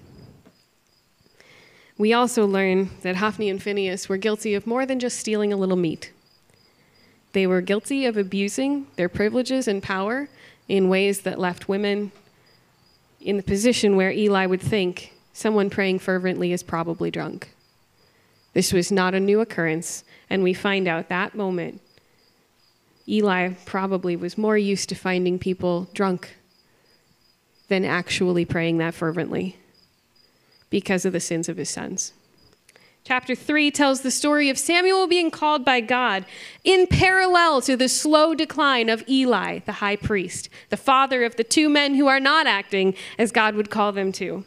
We 1.98 2.12
also 2.12 2.46
learn 2.46 2.90
that 3.02 3.16
Hophni 3.16 3.50
and 3.50 3.60
Phinehas 3.60 4.08
were 4.08 4.16
guilty 4.16 4.54
of 4.54 4.64
more 4.64 4.86
than 4.86 5.00
just 5.00 5.18
stealing 5.18 5.52
a 5.52 5.56
little 5.56 5.76
meat. 5.76 6.12
They 7.32 7.48
were 7.48 7.62
guilty 7.62 8.06
of 8.06 8.16
abusing 8.16 8.86
their 8.94 9.08
privileges 9.08 9.66
and 9.66 9.82
power 9.82 10.28
in 10.68 10.88
ways 10.88 11.22
that 11.22 11.38
left 11.38 11.68
women 11.68 12.12
in 13.20 13.36
the 13.36 13.42
position 13.42 13.96
where 13.96 14.10
Eli 14.10 14.46
would 14.46 14.60
think 14.60 15.12
someone 15.32 15.70
praying 15.70 15.98
fervently 15.98 16.52
is 16.52 16.62
probably 16.62 17.10
drunk. 17.10 17.54
This 18.52 18.72
was 18.72 18.90
not 18.90 19.14
a 19.14 19.20
new 19.20 19.40
occurrence, 19.40 20.04
and 20.30 20.42
we 20.42 20.54
find 20.54 20.88
out 20.88 21.08
that 21.08 21.34
moment 21.34 21.80
Eli 23.08 23.52
probably 23.64 24.16
was 24.16 24.36
more 24.38 24.58
used 24.58 24.88
to 24.88 24.94
finding 24.94 25.38
people 25.38 25.88
drunk 25.94 26.36
than 27.68 27.84
actually 27.84 28.44
praying 28.44 28.78
that 28.78 28.94
fervently 28.94 29.56
because 30.70 31.04
of 31.04 31.12
the 31.12 31.20
sins 31.20 31.48
of 31.48 31.56
his 31.56 31.70
sons. 31.70 32.12
Chapter 33.06 33.36
3 33.36 33.70
tells 33.70 34.00
the 34.00 34.10
story 34.10 34.50
of 34.50 34.58
Samuel 34.58 35.06
being 35.06 35.30
called 35.30 35.64
by 35.64 35.80
God 35.80 36.24
in 36.64 36.88
parallel 36.88 37.60
to 37.60 37.76
the 37.76 37.88
slow 37.88 38.34
decline 38.34 38.88
of 38.88 39.08
Eli, 39.08 39.60
the 39.60 39.74
high 39.74 39.94
priest, 39.94 40.48
the 40.70 40.76
father 40.76 41.22
of 41.22 41.36
the 41.36 41.44
two 41.44 41.68
men 41.68 41.94
who 41.94 42.08
are 42.08 42.18
not 42.18 42.48
acting 42.48 42.96
as 43.16 43.30
God 43.30 43.54
would 43.54 43.70
call 43.70 43.92
them 43.92 44.10
to. 44.14 44.44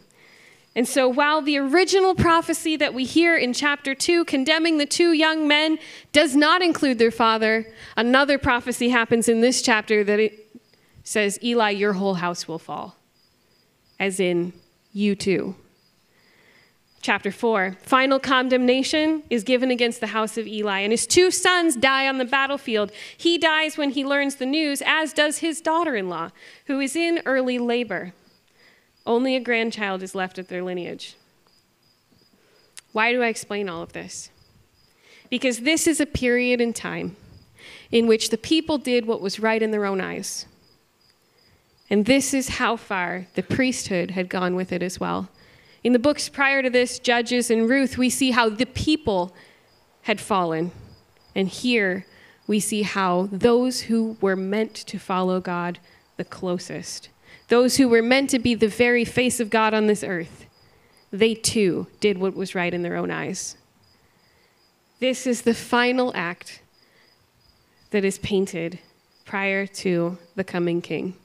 And 0.75 0.85
so, 0.85 1.07
while 1.07 1.41
the 1.41 1.57
original 1.57 2.15
prophecy 2.15 2.75
that 2.75 2.93
we 2.93 3.05
hear 3.05 3.37
in 3.37 3.53
chapter 3.53 3.95
2 3.95 4.25
condemning 4.25 4.77
the 4.77 4.85
two 4.85 5.13
young 5.13 5.47
men 5.47 5.79
does 6.11 6.35
not 6.35 6.61
include 6.61 6.99
their 6.99 7.11
father, 7.11 7.65
another 7.95 8.37
prophecy 8.37 8.89
happens 8.89 9.29
in 9.29 9.39
this 9.39 9.61
chapter 9.61 10.03
that 10.03 10.19
it 10.19 10.49
says, 11.05 11.39
Eli, 11.41 11.69
your 11.69 11.93
whole 11.93 12.15
house 12.15 12.45
will 12.45 12.59
fall, 12.59 12.97
as 14.01 14.19
in 14.19 14.51
you 14.91 15.15
too. 15.15 15.55
Chapter 17.01 17.31
4 17.31 17.77
Final 17.81 18.19
condemnation 18.19 19.23
is 19.29 19.43
given 19.43 19.71
against 19.71 20.01
the 20.01 20.07
house 20.07 20.37
of 20.37 20.47
Eli, 20.47 20.79
and 20.79 20.91
his 20.91 21.07
two 21.07 21.31
sons 21.31 21.75
die 21.75 22.07
on 22.07 22.17
the 22.17 22.25
battlefield. 22.25 22.91
He 23.17 23.37
dies 23.37 23.77
when 23.77 23.91
he 23.91 24.05
learns 24.05 24.35
the 24.35 24.45
news, 24.45 24.81
as 24.85 25.13
does 25.13 25.37
his 25.37 25.61
daughter 25.61 25.95
in 25.95 26.09
law, 26.09 26.31
who 26.65 26.79
is 26.79 26.95
in 26.95 27.21
early 27.25 27.57
labor. 27.57 28.13
Only 29.05 29.35
a 29.35 29.39
grandchild 29.39 30.03
is 30.03 30.13
left 30.13 30.37
of 30.37 30.49
their 30.49 30.61
lineage. 30.61 31.15
Why 32.91 33.11
do 33.11 33.23
I 33.23 33.27
explain 33.27 33.69
all 33.69 33.81
of 33.81 33.93
this? 33.93 34.29
Because 35.29 35.59
this 35.59 35.87
is 35.87 36.01
a 36.01 36.05
period 36.05 36.59
in 36.59 36.73
time 36.73 37.15
in 37.91 38.07
which 38.07 38.29
the 38.29 38.37
people 38.37 38.77
did 38.77 39.05
what 39.05 39.21
was 39.21 39.39
right 39.39 39.61
in 39.61 39.71
their 39.71 39.85
own 39.85 40.01
eyes. 40.01 40.45
And 41.89 42.05
this 42.05 42.33
is 42.33 42.49
how 42.49 42.75
far 42.75 43.27
the 43.35 43.43
priesthood 43.43 44.11
had 44.11 44.29
gone 44.29 44.55
with 44.55 44.71
it 44.71 44.83
as 44.83 44.99
well. 44.99 45.29
In 45.83 45.93
the 45.93 45.99
books 45.99 46.29
prior 46.29 46.61
to 46.61 46.69
this, 46.69 46.99
Judges 46.99 47.49
and 47.49 47.69
Ruth, 47.69 47.97
we 47.97 48.09
see 48.09 48.31
how 48.31 48.49
the 48.49 48.65
people 48.65 49.33
had 50.03 50.19
fallen. 50.19 50.71
And 51.35 51.47
here 51.47 52.05
we 52.47 52.59
see 52.59 52.81
how 52.81 53.29
those 53.31 53.81
who 53.81 54.17
were 54.19 54.35
meant 54.35 54.73
to 54.75 54.99
follow 54.99 55.39
God 55.39 55.79
the 56.17 56.25
closest 56.25 57.09
those 57.49 57.77
who 57.77 57.89
were 57.89 58.01
meant 58.01 58.29
to 58.29 58.39
be 58.39 58.55
the 58.55 58.67
very 58.67 59.03
face 59.03 59.39
of 59.39 59.49
God 59.49 59.73
on 59.73 59.87
this 59.87 60.03
earth, 60.03 60.45
they 61.11 61.33
too 61.33 61.87
did 61.99 62.17
what 62.17 62.35
was 62.35 62.55
right 62.55 62.73
in 62.73 62.83
their 62.83 62.95
own 62.95 63.11
eyes. 63.11 63.57
This 64.99 65.27
is 65.27 65.41
the 65.41 65.53
final 65.53 66.11
act 66.15 66.61
that 67.89 68.05
is 68.05 68.19
painted 68.19 68.79
prior 69.25 69.65
to 69.65 70.17
the 70.35 70.43
coming 70.43 70.81
king. 70.81 71.15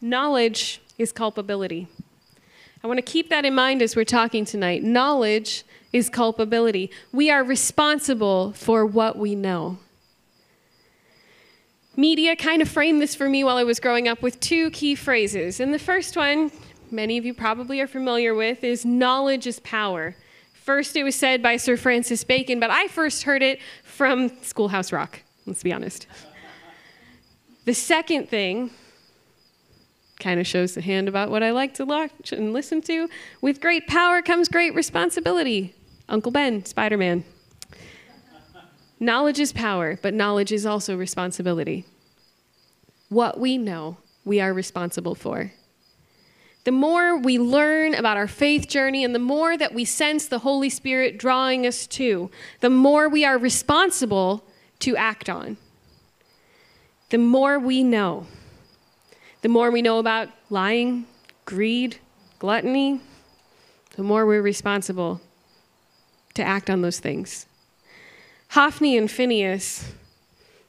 Knowledge 0.00 0.80
is 0.98 1.12
culpability. 1.12 1.88
I 2.82 2.86
want 2.86 2.98
to 2.98 3.02
keep 3.02 3.30
that 3.30 3.44
in 3.44 3.54
mind 3.54 3.80
as 3.82 3.96
we're 3.96 4.04
talking 4.04 4.44
tonight. 4.44 4.82
Knowledge 4.82 5.64
is 5.92 6.10
culpability. 6.10 6.90
We 7.12 7.30
are 7.30 7.42
responsible 7.42 8.52
for 8.52 8.84
what 8.84 9.16
we 9.16 9.34
know 9.34 9.78
media 11.98 12.36
kind 12.36 12.62
of 12.62 12.68
framed 12.68 13.02
this 13.02 13.16
for 13.16 13.28
me 13.28 13.42
while 13.42 13.56
I 13.56 13.64
was 13.64 13.80
growing 13.80 14.06
up 14.06 14.22
with 14.22 14.38
two 14.38 14.70
key 14.70 14.94
phrases. 14.94 15.58
And 15.58 15.74
the 15.74 15.80
first 15.80 16.16
one, 16.16 16.52
many 16.92 17.18
of 17.18 17.26
you 17.26 17.34
probably 17.34 17.80
are 17.80 17.88
familiar 17.88 18.34
with, 18.34 18.62
is 18.62 18.84
knowledge 18.84 19.48
is 19.48 19.58
power. 19.60 20.14
First, 20.54 20.94
it 20.94 21.02
was 21.02 21.16
said 21.16 21.42
by 21.42 21.56
Sir 21.56 21.76
Francis 21.76 22.22
Bacon, 22.22 22.60
but 22.60 22.70
I 22.70 22.86
first 22.86 23.24
heard 23.24 23.42
it 23.42 23.58
from 23.82 24.30
Schoolhouse 24.42 24.92
Rock, 24.92 25.22
let's 25.44 25.64
be 25.64 25.72
honest. 25.72 26.06
The 27.64 27.74
second 27.74 28.28
thing 28.28 28.70
kind 30.18 30.40
of 30.40 30.46
shows 30.46 30.74
the 30.74 30.80
hand 30.80 31.08
about 31.08 31.30
what 31.30 31.42
I 31.42 31.50
like 31.50 31.74
to 31.74 31.84
watch 31.84 32.32
and 32.32 32.52
listen 32.52 32.80
to. 32.82 33.08
With 33.40 33.60
great 33.60 33.86
power 33.86 34.22
comes 34.22 34.48
great 34.48 34.74
responsibility. 34.74 35.74
Uncle 36.08 36.32
Ben, 36.32 36.64
Spider 36.64 36.96
Man. 36.96 37.24
Knowledge 39.00 39.38
is 39.38 39.52
power, 39.52 39.98
but 40.02 40.12
knowledge 40.12 40.50
is 40.50 40.66
also 40.66 40.96
responsibility. 40.96 41.84
What 43.08 43.38
we 43.38 43.56
know, 43.56 43.98
we 44.24 44.40
are 44.40 44.52
responsible 44.52 45.14
for. 45.14 45.52
The 46.64 46.72
more 46.72 47.16
we 47.16 47.38
learn 47.38 47.94
about 47.94 48.16
our 48.16 48.26
faith 48.26 48.68
journey 48.68 49.04
and 49.04 49.14
the 49.14 49.20
more 49.20 49.56
that 49.56 49.72
we 49.72 49.84
sense 49.84 50.26
the 50.26 50.40
Holy 50.40 50.68
Spirit 50.68 51.16
drawing 51.16 51.66
us 51.66 51.86
to, 51.86 52.30
the 52.60 52.68
more 52.68 53.08
we 53.08 53.24
are 53.24 53.38
responsible 53.38 54.44
to 54.80 54.96
act 54.96 55.30
on. 55.30 55.56
The 57.10 57.18
more 57.18 57.58
we 57.58 57.82
know, 57.82 58.26
the 59.42 59.48
more 59.48 59.70
we 59.70 59.82
know 59.82 59.98
about 59.98 60.28
lying, 60.50 61.06
greed, 61.44 61.98
gluttony, 62.38 63.00
the 63.96 64.02
more 64.02 64.26
we're 64.26 64.42
responsible 64.42 65.20
to 66.34 66.42
act 66.42 66.70
on 66.70 66.82
those 66.82 67.00
things. 67.00 67.46
Hophni 68.50 68.96
and 68.96 69.10
Phinehas, 69.10 69.92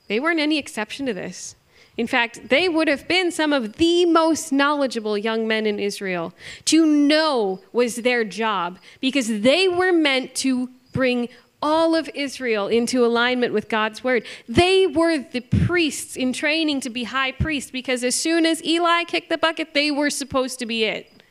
they 0.07 0.19
weren't 0.19 0.39
any 0.39 0.57
exception 0.57 1.05
to 1.05 1.13
this. 1.13 1.55
In 1.97 2.07
fact, 2.07 2.49
they 2.49 2.69
would 2.69 2.87
have 2.87 3.07
been 3.07 3.31
some 3.31 3.51
of 3.51 3.73
the 3.73 4.05
most 4.05 4.51
knowledgeable 4.51 5.17
young 5.17 5.47
men 5.47 5.65
in 5.65 5.79
Israel. 5.79 6.33
To 6.65 6.85
know 6.85 7.61
was 7.73 7.97
their 7.97 8.23
job 8.23 8.79
because 9.01 9.41
they 9.41 9.67
were 9.67 9.91
meant 9.91 10.33
to 10.35 10.69
bring 10.93 11.29
all 11.61 11.95
of 11.95 12.09
Israel 12.13 12.67
into 12.67 13.05
alignment 13.05 13.53
with 13.53 13.69
God's 13.69 14.03
word. 14.03 14.25
They 14.47 14.87
were 14.87 15.17
the 15.17 15.41
priests 15.41 16.15
in 16.15 16.33
training 16.33 16.81
to 16.81 16.89
be 16.89 17.03
high 17.03 17.31
priests 17.31 17.71
because 17.71 18.03
as 18.03 18.15
soon 18.15 18.45
as 18.45 18.63
Eli 18.63 19.03
kicked 19.03 19.29
the 19.29 19.37
bucket, 19.37 19.73
they 19.73 19.91
were 19.91 20.09
supposed 20.09 20.59
to 20.59 20.65
be 20.65 20.85
it. 20.85 21.23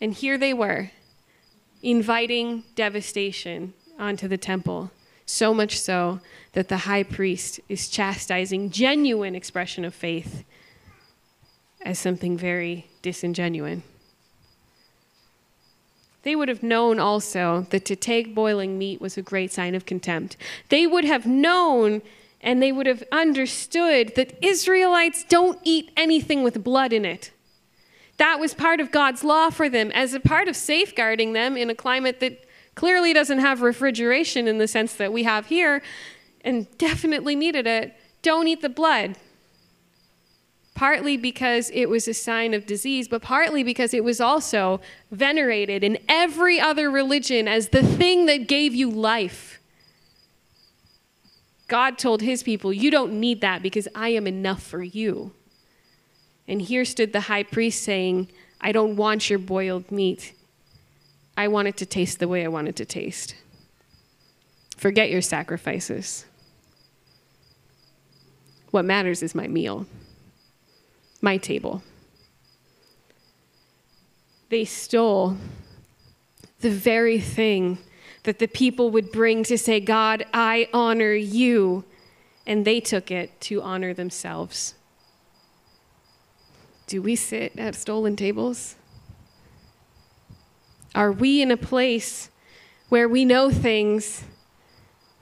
And 0.00 0.12
here 0.12 0.36
they 0.36 0.52
were, 0.52 0.90
inviting 1.82 2.64
devastation 2.74 3.72
onto 3.98 4.28
the 4.28 4.38
temple. 4.38 4.90
So 5.24 5.54
much 5.54 5.78
so 5.78 6.20
that 6.52 6.68
the 6.68 6.78
high 6.78 7.04
priest 7.04 7.60
is 7.68 7.88
chastising 7.88 8.70
genuine 8.70 9.34
expression 9.34 9.84
of 9.84 9.94
faith 9.94 10.44
as 11.82 11.98
something 11.98 12.36
very 12.36 12.88
disingenuous. 13.00 13.80
They 16.22 16.36
would 16.36 16.48
have 16.48 16.62
known 16.62 16.98
also 17.00 17.66
that 17.70 17.84
to 17.86 17.96
take 17.96 18.34
boiling 18.34 18.78
meat 18.78 19.00
was 19.00 19.16
a 19.16 19.22
great 19.22 19.52
sign 19.52 19.74
of 19.74 19.86
contempt. 19.86 20.36
They 20.68 20.86
would 20.86 21.04
have 21.04 21.26
known 21.26 22.02
and 22.40 22.62
they 22.62 22.72
would 22.72 22.86
have 22.86 23.04
understood 23.12 24.14
that 24.16 24.36
Israelites 24.44 25.24
don't 25.28 25.58
eat 25.62 25.90
anything 25.96 26.42
with 26.42 26.62
blood 26.64 26.92
in 26.92 27.04
it. 27.04 27.30
That 28.18 28.38
was 28.38 28.54
part 28.54 28.80
of 28.80 28.90
God's 28.90 29.24
law 29.24 29.50
for 29.50 29.68
them 29.68 29.90
as 29.92 30.14
a 30.14 30.20
part 30.20 30.48
of 30.48 30.56
safeguarding 30.56 31.32
them 31.32 31.56
in 31.56 31.70
a 31.70 31.74
climate 31.74 32.20
that 32.20 32.44
clearly 32.74 33.12
doesn't 33.12 33.38
have 33.38 33.62
refrigeration 33.62 34.48
in 34.48 34.58
the 34.58 34.68
sense 34.68 34.94
that 34.94 35.12
we 35.12 35.22
have 35.22 35.46
here 35.46 35.82
and 36.44 36.66
definitely 36.78 37.36
needed 37.36 37.66
it, 37.66 37.94
don't 38.22 38.48
eat 38.48 38.60
the 38.60 38.68
blood. 38.68 39.16
Partly 40.82 41.16
because 41.16 41.70
it 41.72 41.88
was 41.88 42.08
a 42.08 42.12
sign 42.12 42.54
of 42.54 42.66
disease, 42.66 43.06
but 43.06 43.22
partly 43.22 43.62
because 43.62 43.94
it 43.94 44.02
was 44.02 44.20
also 44.20 44.80
venerated 45.12 45.84
in 45.84 45.96
every 46.08 46.58
other 46.58 46.90
religion 46.90 47.46
as 47.46 47.68
the 47.68 47.84
thing 47.84 48.26
that 48.26 48.48
gave 48.48 48.74
you 48.74 48.90
life. 48.90 49.60
God 51.68 51.98
told 51.98 52.20
his 52.20 52.42
people, 52.42 52.72
You 52.72 52.90
don't 52.90 53.12
need 53.20 53.42
that 53.42 53.62
because 53.62 53.86
I 53.94 54.08
am 54.08 54.26
enough 54.26 54.60
for 54.60 54.82
you. 54.82 55.30
And 56.48 56.60
here 56.60 56.84
stood 56.84 57.12
the 57.12 57.20
high 57.20 57.44
priest 57.44 57.84
saying, 57.84 58.32
I 58.60 58.72
don't 58.72 58.96
want 58.96 59.30
your 59.30 59.38
boiled 59.38 59.92
meat. 59.92 60.32
I 61.36 61.46
want 61.46 61.68
it 61.68 61.76
to 61.76 61.86
taste 61.86 62.18
the 62.18 62.26
way 62.26 62.44
I 62.44 62.48
want 62.48 62.66
it 62.66 62.74
to 62.74 62.84
taste. 62.84 63.36
Forget 64.76 65.10
your 65.10 65.22
sacrifices. 65.22 66.24
What 68.72 68.84
matters 68.84 69.22
is 69.22 69.32
my 69.32 69.46
meal, 69.46 69.86
my 71.22 71.38
table. 71.38 71.82
They 74.50 74.66
stole 74.66 75.38
the 76.60 76.70
very 76.70 77.18
thing 77.18 77.78
that 78.24 78.38
the 78.38 78.46
people 78.46 78.90
would 78.90 79.10
bring 79.10 79.42
to 79.44 79.56
say, 79.56 79.80
God, 79.80 80.26
I 80.34 80.68
honor 80.74 81.14
you. 81.14 81.84
And 82.46 82.64
they 82.64 82.80
took 82.80 83.10
it 83.10 83.40
to 83.42 83.62
honor 83.62 83.94
themselves. 83.94 84.74
Do 86.86 87.00
we 87.00 87.16
sit 87.16 87.58
at 87.58 87.74
stolen 87.74 88.16
tables? 88.16 88.74
Are 90.94 91.12
we 91.12 91.40
in 91.40 91.50
a 91.50 91.56
place 91.56 92.28
where 92.88 93.08
we 93.08 93.24
know 93.24 93.50
things 93.50 94.24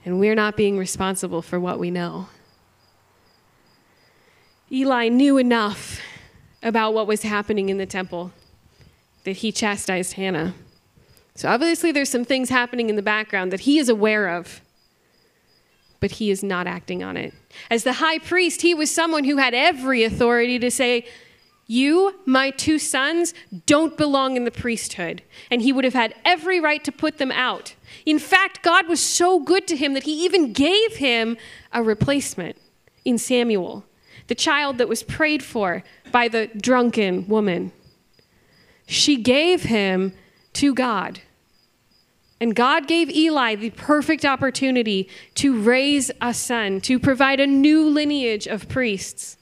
and 0.03 0.19
we're 0.19 0.35
not 0.35 0.57
being 0.57 0.77
responsible 0.77 1.41
for 1.41 1.59
what 1.59 1.79
we 1.79 1.91
know? 1.91 2.27
Eli 4.71 5.09
knew 5.09 5.37
enough 5.37 5.99
about 6.63 6.93
what 6.93 7.07
was 7.07 7.23
happening 7.23 7.69
in 7.69 7.77
the 7.77 7.85
temple 7.85 8.31
that 9.25 9.37
he 9.37 9.51
chastised 9.51 10.13
Hannah. 10.13 10.53
So 11.35 11.49
obviously, 11.49 11.91
there's 11.91 12.09
some 12.09 12.25
things 12.25 12.49
happening 12.49 12.89
in 12.89 12.95
the 12.95 13.01
background 13.01 13.51
that 13.51 13.61
he 13.61 13.79
is 13.79 13.89
aware 13.89 14.29
of, 14.29 14.61
but 15.99 16.11
he 16.11 16.31
is 16.31 16.43
not 16.43 16.67
acting 16.67 17.03
on 17.03 17.17
it. 17.17 17.33
As 17.69 17.83
the 17.83 17.93
high 17.93 18.19
priest, 18.19 18.61
he 18.61 18.73
was 18.73 18.89
someone 18.89 19.25
who 19.25 19.37
had 19.37 19.53
every 19.53 20.03
authority 20.03 20.57
to 20.59 20.71
say, 20.71 21.05
you, 21.67 22.19
my 22.25 22.49
two 22.49 22.79
sons, 22.79 23.33
don't 23.65 23.95
belong 23.97 24.35
in 24.35 24.43
the 24.45 24.51
priesthood. 24.51 25.21
And 25.49 25.61
he 25.61 25.71
would 25.71 25.85
have 25.85 25.93
had 25.93 26.13
every 26.25 26.59
right 26.59 26.83
to 26.83 26.91
put 26.91 27.17
them 27.17 27.31
out. 27.31 27.75
In 28.05 28.19
fact, 28.19 28.61
God 28.61 28.87
was 28.87 28.99
so 28.99 29.39
good 29.39 29.67
to 29.67 29.77
him 29.77 29.93
that 29.93 30.03
he 30.03 30.25
even 30.25 30.53
gave 30.53 30.97
him 30.97 31.37
a 31.71 31.81
replacement 31.81 32.57
in 33.05 33.17
Samuel, 33.17 33.85
the 34.27 34.35
child 34.35 34.77
that 34.77 34.89
was 34.89 35.03
prayed 35.03 35.43
for 35.43 35.83
by 36.11 36.27
the 36.27 36.47
drunken 36.47 37.27
woman. 37.27 37.71
she 38.87 39.15
gave 39.15 39.63
him 39.63 40.13
to 40.53 40.73
God. 40.73 41.21
And 42.41 42.55
God 42.55 42.87
gave 42.87 43.09
Eli 43.09 43.55
the 43.55 43.69
perfect 43.69 44.25
opportunity 44.25 45.07
to 45.35 45.61
raise 45.61 46.11
a 46.19 46.33
son, 46.33 46.81
to 46.81 46.99
provide 46.99 47.39
a 47.39 47.47
new 47.47 47.87
lineage 47.87 48.47
of 48.47 48.67
priests. 48.67 49.37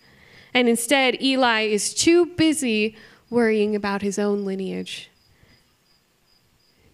And 0.54 0.68
instead, 0.68 1.22
Eli 1.22 1.62
is 1.62 1.94
too 1.94 2.26
busy 2.26 2.96
worrying 3.30 3.76
about 3.76 4.02
his 4.02 4.20
own 4.20 4.44
lineage 4.44 5.10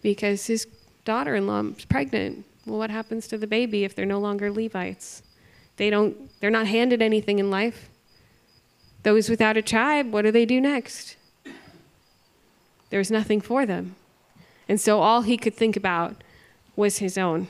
because 0.00 0.46
his 0.46 0.66
daughter 1.04 1.34
in 1.34 1.46
law 1.46 1.62
is 1.62 1.84
pregnant. 1.84 2.44
Well, 2.64 2.78
what 2.78 2.90
happens 2.90 3.26
to 3.28 3.38
the 3.38 3.46
baby 3.46 3.84
if 3.84 3.94
they're 3.94 4.06
no 4.06 4.20
longer 4.20 4.50
Levites? 4.52 5.22
They 5.76 5.90
don't, 5.90 6.30
they're 6.40 6.50
not 6.50 6.66
handed 6.66 7.02
anything 7.02 7.38
in 7.38 7.50
life. 7.50 7.88
Those 9.02 9.28
without 9.28 9.56
a 9.56 9.62
tribe, 9.62 10.12
what 10.12 10.22
do 10.22 10.30
they 10.30 10.46
do 10.46 10.60
next? 10.60 11.16
There's 12.90 13.10
nothing 13.10 13.40
for 13.40 13.66
them. 13.66 13.96
And 14.68 14.80
so 14.80 15.00
all 15.00 15.22
he 15.22 15.36
could 15.36 15.54
think 15.54 15.76
about 15.76 16.22
was 16.74 16.98
his 16.98 17.16
own. 17.16 17.48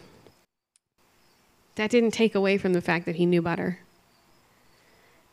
That 1.76 1.90
didn't 1.90 2.12
take 2.12 2.34
away 2.34 2.58
from 2.58 2.72
the 2.72 2.80
fact 2.80 3.06
that 3.06 3.16
he 3.16 3.26
knew 3.26 3.42
better. 3.42 3.80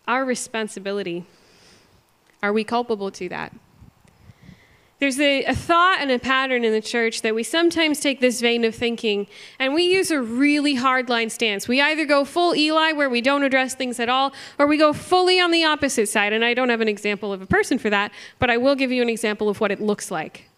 Our 0.07 0.25
responsibility 0.25 1.25
are 2.41 2.51
we 2.51 2.65
culpable 2.65 3.09
to 3.11 3.29
that? 3.29 3.53
There's 5.03 5.19
a, 5.19 5.43
a, 5.43 5.53
thought 5.53 5.97
and 5.99 6.09
a 6.09 6.17
pattern 6.17 6.63
in 6.63 6.71
the 6.71 6.79
church 6.79 7.23
that 7.23 7.35
we 7.35 7.43
sometimes 7.43 7.99
take 7.99 8.21
this 8.21 8.39
vein 8.39 8.63
of 8.63 8.73
thinking 8.73 9.27
and 9.59 9.73
we 9.73 9.83
use 9.83 10.11
a 10.11 10.21
really 10.21 10.75
hard 10.75 11.09
line 11.09 11.29
stance. 11.29 11.67
We 11.67 11.81
either 11.81 12.05
go 12.05 12.23
full 12.23 12.55
Eli, 12.55 12.93
where 12.93 13.09
we 13.09 13.19
don't 13.19 13.43
address 13.43 13.75
things 13.75 13.99
at 13.99 14.07
all, 14.07 14.31
or 14.57 14.65
we 14.65 14.77
go 14.77 14.93
fully 14.93 15.41
on 15.41 15.51
the 15.51 15.65
opposite 15.65 16.07
side. 16.07 16.31
And 16.31 16.45
I 16.45 16.53
don't 16.53 16.69
have 16.69 16.79
an 16.79 16.87
example 16.87 17.33
of 17.33 17.41
a 17.41 17.45
person 17.45 17.77
for 17.77 17.89
that, 17.89 18.13
but 18.39 18.49
I 18.49 18.55
will 18.55 18.75
give 18.75 18.93
you 18.93 19.01
an 19.01 19.09
example 19.09 19.49
of 19.49 19.59
what 19.59 19.71
it 19.71 19.81
looks 19.81 20.09
like. 20.09 20.49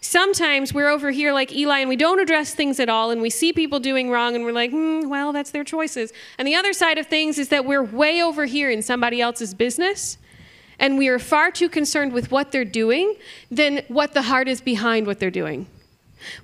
Sometimes 0.00 0.72
we're 0.72 0.88
over 0.88 1.10
here 1.10 1.34
like 1.34 1.52
Eli 1.52 1.80
and 1.80 1.90
we 1.90 1.96
don't 1.96 2.18
address 2.18 2.54
things 2.54 2.80
at 2.80 2.88
all, 2.88 3.10
and 3.10 3.20
we 3.20 3.28
see 3.28 3.52
people 3.52 3.78
doing 3.78 4.08
wrong 4.08 4.34
and 4.34 4.42
we're 4.42 4.52
like, 4.52 4.70
hmm, 4.70 5.06
well, 5.06 5.34
that's 5.34 5.50
their 5.50 5.64
choices. 5.64 6.14
And 6.38 6.48
the 6.48 6.54
other 6.54 6.72
side 6.72 6.96
of 6.96 7.08
things 7.08 7.38
is 7.38 7.50
that 7.50 7.66
we're 7.66 7.84
way 7.84 8.22
over 8.22 8.46
here 8.46 8.70
in 8.70 8.80
somebody 8.80 9.20
else's 9.20 9.52
business 9.52 10.16
and 10.78 10.98
we 10.98 11.08
are 11.08 11.18
far 11.18 11.50
too 11.50 11.68
concerned 11.68 12.12
with 12.12 12.30
what 12.30 12.52
they're 12.52 12.64
doing 12.64 13.14
than 13.50 13.82
what 13.88 14.14
the 14.14 14.22
heart 14.22 14.48
is 14.48 14.60
behind 14.60 15.06
what 15.06 15.18
they're 15.18 15.30
doing. 15.30 15.66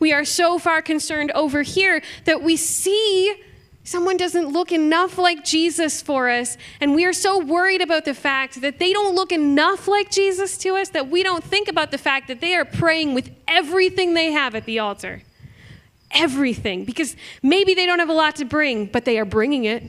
We 0.01 0.13
are 0.13 0.25
so 0.25 0.59
far 0.59 0.83
concerned 0.83 1.31
over 1.33 1.63
here 1.63 2.03
that 2.25 2.43
we 2.43 2.57
see 2.57 3.43
someone 3.85 4.17
doesn't 4.17 4.49
look 4.49 4.71
enough 4.71 5.17
like 5.17 5.45
Jesus 5.45 6.03
for 6.03 6.29
us, 6.29 6.59
and 6.81 6.95
we 6.95 7.05
are 7.07 7.13
so 7.13 7.39
worried 7.39 7.81
about 7.81 8.05
the 8.05 8.15
fact 8.15 8.61
that 8.61 8.79
they 8.79 8.93
don't 8.93 9.15
look 9.15 9.33
enough 9.33 9.89
like 9.89 10.11
Jesus 10.11 10.59
to 10.59 10.77
us 10.77 10.91
that 10.91 11.09
we 11.09 11.23
don't 11.23 11.43
think 11.43 11.69
about 11.69 11.91
the 11.91 11.99
fact 11.99 12.29
that 12.29 12.41
they 12.41 12.55
are 12.55 12.65
praying 12.67 13.15
with 13.15 13.31
everything 13.47 14.15
they 14.15 14.33
have 14.33 14.55
at 14.55 14.67
the 14.67 14.79
altar. 14.79 15.23
Everything. 16.11 16.85
Because 16.85 17.17
maybe 17.43 17.75
they 17.75 17.87
don't 17.87 17.99
have 17.99 18.09
a 18.09 18.15
lot 18.15 18.37
to 18.37 18.45
bring, 18.45 18.87
but 18.87 19.05
they 19.05 19.19
are 19.19 19.25
bringing 19.25 19.65
it. 19.65 19.83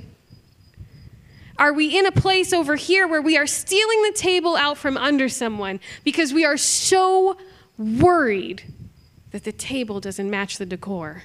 Are 1.60 1.74
we 1.74 1.98
in 1.98 2.06
a 2.06 2.12
place 2.14 2.54
over 2.54 2.78
here 2.78 3.06
where 3.06 3.22
we 3.22 3.38
are 3.38 3.46
stealing 3.46 4.02
the 4.04 4.14
table 4.14 4.56
out 4.56 4.78
from 4.78 4.96
under 4.96 5.28
someone 5.28 5.82
because 6.06 6.34
we 6.34 6.46
are 6.46 6.56
so 6.56 7.36
worried 7.78 8.64
that 9.32 9.44
the 9.44 9.52
table 9.52 10.00
doesn't 10.00 10.30
match 10.30 10.58
the 10.58 10.66
decor? 10.66 11.24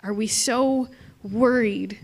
Are 0.00 0.14
we 0.14 0.28
so 0.28 0.86
worried 1.24 1.98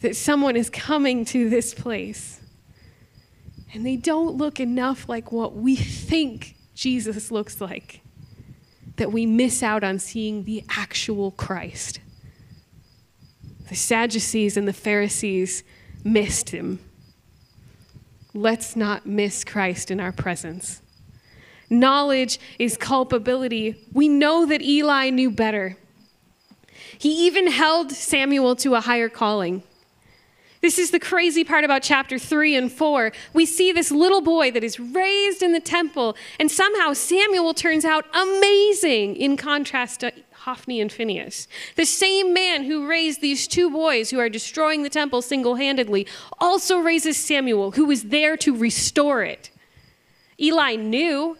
that 0.00 0.16
someone 0.16 0.56
is 0.56 0.68
coming 0.68 1.24
to 1.26 1.48
this 1.48 1.74
place 1.74 2.40
and 3.72 3.86
they 3.86 3.94
don't 3.94 4.36
look 4.36 4.58
enough 4.58 5.08
like 5.08 5.30
what 5.30 5.54
we 5.54 5.76
think 5.76 6.56
Jesus 6.74 7.30
looks 7.30 7.60
like 7.60 8.00
that 8.96 9.12
we 9.12 9.26
miss 9.26 9.62
out 9.62 9.84
on 9.84 10.00
seeing 10.00 10.42
the 10.42 10.64
actual 10.68 11.30
Christ? 11.30 12.00
The 13.68 13.74
Sadducees 13.74 14.56
and 14.56 14.68
the 14.68 14.72
Pharisees 14.72 15.64
missed 16.04 16.50
him. 16.50 16.78
Let's 18.32 18.76
not 18.76 19.06
miss 19.06 19.44
Christ 19.44 19.90
in 19.90 19.98
our 19.98 20.12
presence. 20.12 20.82
Knowledge 21.68 22.38
is 22.58 22.76
culpability. 22.76 23.74
We 23.92 24.08
know 24.08 24.46
that 24.46 24.62
Eli 24.62 25.10
knew 25.10 25.30
better. 25.30 25.76
He 26.98 27.26
even 27.26 27.48
held 27.48 27.90
Samuel 27.92 28.54
to 28.56 28.74
a 28.74 28.80
higher 28.80 29.08
calling. 29.08 29.62
This 30.60 30.78
is 30.78 30.90
the 30.90 31.00
crazy 31.00 31.44
part 31.44 31.64
about 31.64 31.82
chapter 31.82 32.18
3 32.18 32.56
and 32.56 32.72
4. 32.72 33.12
We 33.32 33.46
see 33.46 33.72
this 33.72 33.90
little 33.90 34.20
boy 34.20 34.50
that 34.52 34.64
is 34.64 34.80
raised 34.80 35.42
in 35.42 35.52
the 35.52 35.60
temple, 35.60 36.16
and 36.40 36.50
somehow 36.50 36.92
Samuel 36.92 37.54
turns 37.54 37.84
out 37.84 38.04
amazing 38.14 39.16
in 39.16 39.36
contrast 39.36 40.00
to 40.00 40.12
Hophni 40.46 40.80
and 40.80 40.92
Phinehas, 40.92 41.48
The 41.74 41.84
same 41.84 42.32
man 42.32 42.62
who 42.62 42.86
raised 42.86 43.20
these 43.20 43.48
two 43.48 43.68
boys 43.68 44.10
who 44.10 44.20
are 44.20 44.28
destroying 44.28 44.84
the 44.84 44.88
temple 44.88 45.20
single 45.20 45.56
handedly 45.56 46.06
also 46.38 46.78
raises 46.78 47.16
Samuel, 47.16 47.72
who 47.72 47.84
was 47.84 48.04
there 48.04 48.36
to 48.36 48.56
restore 48.56 49.24
it. 49.24 49.50
Eli 50.40 50.76
knew, 50.76 51.36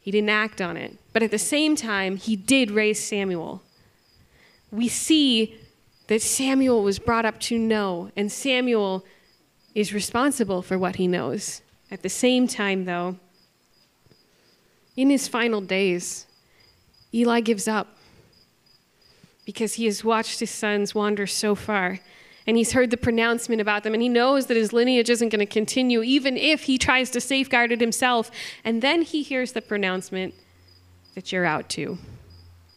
he 0.00 0.12
didn't 0.12 0.30
act 0.30 0.60
on 0.60 0.76
it, 0.76 0.96
but 1.12 1.24
at 1.24 1.32
the 1.32 1.38
same 1.38 1.74
time, 1.74 2.16
he 2.16 2.36
did 2.36 2.70
raise 2.70 3.02
Samuel. 3.02 3.60
We 4.70 4.86
see 4.86 5.56
that 6.06 6.22
Samuel 6.22 6.84
was 6.84 7.00
brought 7.00 7.24
up 7.24 7.40
to 7.40 7.58
know, 7.58 8.12
and 8.14 8.30
Samuel 8.30 9.04
is 9.74 9.92
responsible 9.92 10.62
for 10.62 10.78
what 10.78 10.94
he 10.94 11.08
knows. 11.08 11.60
At 11.90 12.02
the 12.02 12.08
same 12.08 12.46
time, 12.46 12.84
though, 12.84 13.16
in 14.96 15.10
his 15.10 15.26
final 15.26 15.60
days, 15.60 16.26
Eli 17.14 17.40
gives 17.40 17.68
up 17.68 17.96
because 19.44 19.74
he 19.74 19.86
has 19.86 20.04
watched 20.04 20.40
his 20.40 20.50
sons 20.50 20.94
wander 20.94 21.26
so 21.26 21.54
far 21.54 22.00
and 22.46 22.56
he's 22.56 22.72
heard 22.72 22.90
the 22.90 22.96
pronouncement 22.96 23.60
about 23.60 23.82
them 23.82 23.92
and 23.92 24.02
he 24.02 24.08
knows 24.08 24.46
that 24.46 24.56
his 24.56 24.72
lineage 24.72 25.10
isn't 25.10 25.28
going 25.28 25.40
to 25.40 25.46
continue 25.46 26.02
even 26.02 26.36
if 26.36 26.64
he 26.64 26.78
tries 26.78 27.10
to 27.10 27.20
safeguard 27.20 27.72
it 27.72 27.80
himself 27.80 28.30
and 28.64 28.82
then 28.82 29.02
he 29.02 29.22
hears 29.22 29.52
the 29.52 29.62
pronouncement 29.62 30.34
that 31.14 31.32
you're 31.32 31.44
out 31.44 31.68
too 31.68 31.98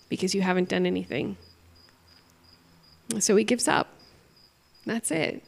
because 0.10 0.36
you 0.36 0.42
haven't 0.42 0.70
done 0.70 0.86
anything. 0.86 1.38
So 3.20 3.36
he 3.36 3.44
gives 3.44 3.68
up. 3.68 3.88
That's 4.86 5.12
it. 5.12 5.44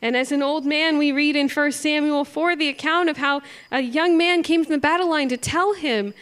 And 0.00 0.16
as 0.16 0.30
an 0.30 0.42
old 0.42 0.64
man, 0.64 0.96
we 0.96 1.10
read 1.10 1.34
in 1.34 1.48
1 1.48 1.72
Samuel 1.72 2.24
4 2.24 2.54
the 2.54 2.68
account 2.68 3.08
of 3.08 3.16
how 3.16 3.42
a 3.70 3.80
young 3.80 4.16
man 4.16 4.42
came 4.42 4.64
from 4.64 4.72
the 4.72 4.78
battle 4.78 5.10
line 5.10 5.28
to 5.28 5.36
tell 5.36 5.74
him 5.74 6.14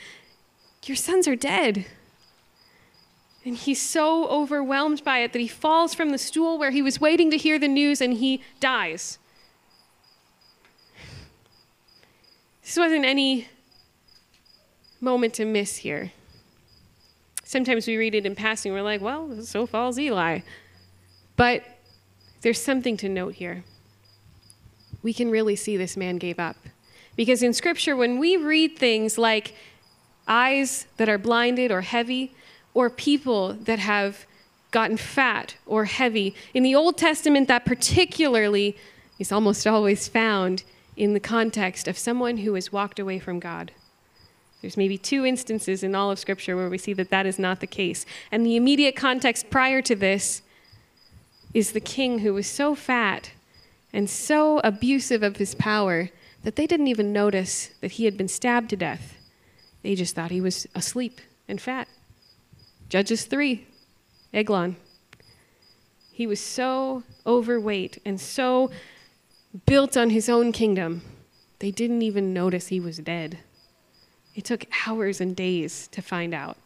your 0.89 0.97
sons 0.97 1.27
are 1.27 1.37
dead. 1.37 1.87
And 3.45 3.57
he's 3.57 3.81
so 3.81 4.27
overwhelmed 4.29 5.05
by 5.05 5.19
it 5.19 5.33
that 5.33 5.39
he 5.39 5.49
falls 5.49 5.95
from 5.95 6.11
the 6.11 6.19
stool 6.19 6.59
where 6.59 6.73
he 6.73 6.83
was 6.83 7.01
waiting 7.01 7.31
to 7.31 7.37
hear 7.37 7.59
the 7.59 7.69
news 7.69 8.01
and 8.01 8.15
he 8.15 8.43
dies. 8.59 9.19
This 12.63 12.77
wasn't 12.77 13.05
any 13.05 13.47
moment 15.01 15.35
to 15.35 15.45
miss 15.45 15.77
here. 15.77 16.11
Sometimes 17.45 17.87
we 17.87 17.97
read 17.97 18.17
it 18.17 18.27
in 18.27 18.35
passing, 18.35 18.73
we're 18.73 18.83
like, 18.83 19.01
well, 19.01 19.41
so 19.43 19.67
falls 19.67 20.01
Eli. 20.01 20.41
But 21.37 21.63
there's 22.41 22.61
something 22.61 22.97
to 22.97 23.09
note 23.09 23.35
here. 23.35 23.63
We 25.05 25.15
can 25.15 25.31
really 25.31 25.55
see 25.55 25.77
this 25.77 25.97
man 25.97 26.17
gave 26.17 26.41
up. 26.41 26.57
Because 27.15 27.45
in 27.45 27.53
Scripture, 27.53 27.95
when 27.95 28.19
we 28.19 28.37
read 28.37 28.77
things 28.77 29.17
like 29.17 29.55
eyes 30.29 30.87
that 30.97 31.09
are 31.09 31.19
blinded 31.19 31.71
or 31.71 31.83
heavy, 31.83 32.35
or 32.75 32.91
people 32.91 33.55
that 33.55 33.79
have 33.79 34.27
gotten 34.71 34.97
fat 34.97 35.57
or 35.65 35.87
heavy. 35.87 36.35
In 36.53 36.63
the 36.63 36.75
Old 36.75 36.99
Testament, 36.99 37.49
that 37.49 37.65
particularly 37.65 38.77
is 39.19 39.33
almost 39.33 39.67
always 39.67 40.09
found 40.09 40.63
in 40.97 41.15
the 41.15 41.21
context 41.21 41.89
of 41.89 41.97
someone 41.97 42.39
who 42.39 42.55
has 42.55 42.73
walked 42.73 42.99
away 42.99 43.19
from 43.19 43.39
God. 43.39 43.73
There's 44.61 44.77
maybe 44.77 44.99
two 44.99 45.25
instances 45.25 45.83
in 45.83 45.95
all 45.95 46.11
of 46.11 46.19
Scripture 46.19 46.57
where 46.57 46.69
we 46.69 46.79
see 46.79 46.93
that 46.95 47.11
that 47.11 47.27
is 47.27 47.39
not 47.39 47.61
the 47.61 47.67
case. 47.67 48.05
And 48.33 48.45
the 48.45 48.57
immediate 48.57 48.97
context 48.97 49.51
prior 49.51 49.81
to 49.83 49.95
this 49.95 50.43
is 51.55 51.73
the 51.73 51.81
king 51.81 52.19
who 52.21 52.35
was 52.35 52.47
so 52.47 52.75
fat 52.75 53.31
and 53.93 54.11
so 54.11 54.59
abusive 54.61 55.23
of 55.23 55.37
his 55.37 55.55
power 55.55 56.11
that 56.43 56.57
they 56.57 56.67
didn't 56.67 56.89
even 56.89 57.13
notice 57.13 57.71
that 57.81 57.93
he 57.93 58.05
had 58.05 58.17
been 58.17 58.29
stabbed 58.29 58.71
to 58.71 58.77
death. 58.77 59.16
They 59.83 59.95
just 59.95 60.15
thought 60.15 60.31
he 60.31 60.41
was 60.41 60.67
asleep 60.75 61.21
and 61.49 61.61
fat. 61.61 61.89
Judges 62.89 63.25
3, 63.25 63.67
Eglon. 64.33 64.77
He 66.13 66.27
was 66.27 66.41
so 66.41 67.03
overweight 67.27 68.01
and 68.05 68.21
so 68.21 68.71
built 69.65 69.97
on 69.97 70.11
his 70.11 70.29
own 70.29 70.53
kingdom, 70.53 71.03
they 71.59 71.71
didn't 71.71 72.03
even 72.03 72.35
notice 72.35 72.69
he 72.69 72.81
was 72.81 72.99
dead. 72.99 73.39
It 74.35 74.45
took 74.45 74.67
hours 74.87 75.21
and 75.21 75.35
days 75.35 75.89
to 75.89 76.03
find 76.03 76.35
out. 76.35 76.59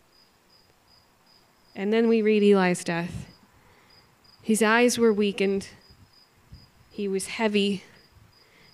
And 1.77 1.93
then 1.93 2.09
we 2.09 2.21
read 2.21 2.43
Eli's 2.43 2.83
death. 2.83 3.27
His 4.43 4.63
eyes 4.63 4.99
were 4.99 5.13
weakened, 5.13 5.69
he 6.91 7.07
was 7.07 7.27
heavy, 7.29 7.85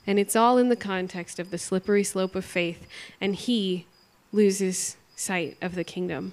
And 0.07 0.19
it's 0.19 0.37
all 0.37 0.57
in 0.57 0.69
the 0.69 0.77
context 0.77 1.39
of 1.39 1.51
the 1.51 1.59
slippery 1.59 2.05
slope 2.05 2.35
of 2.35 2.45
faith, 2.45 2.87
and 3.21 3.35
he 3.35 3.87
loses 4.33 4.97
sight 5.15 5.57
of 5.63 5.75
the 5.75 5.85
kingdom. 5.85 6.33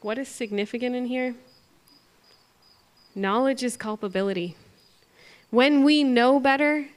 What 0.00 0.18
is 0.18 0.28
significant 0.28 0.96
in 0.96 1.06
here? 1.06 1.34
Knowledge 3.14 3.62
is 3.62 3.76
culpability. 3.76 4.56
When 5.50 5.84
we 5.84 6.02
know 6.02 6.40
better, 6.40 6.88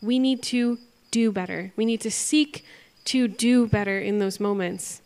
we 0.00 0.18
need 0.18 0.42
to 0.44 0.78
do 1.10 1.32
better. 1.32 1.72
We 1.76 1.84
need 1.84 2.00
to 2.02 2.10
seek 2.10 2.64
to 3.06 3.26
do 3.26 3.66
better 3.66 3.98
in 3.98 4.18
those 4.18 4.38
moments. 4.38 5.00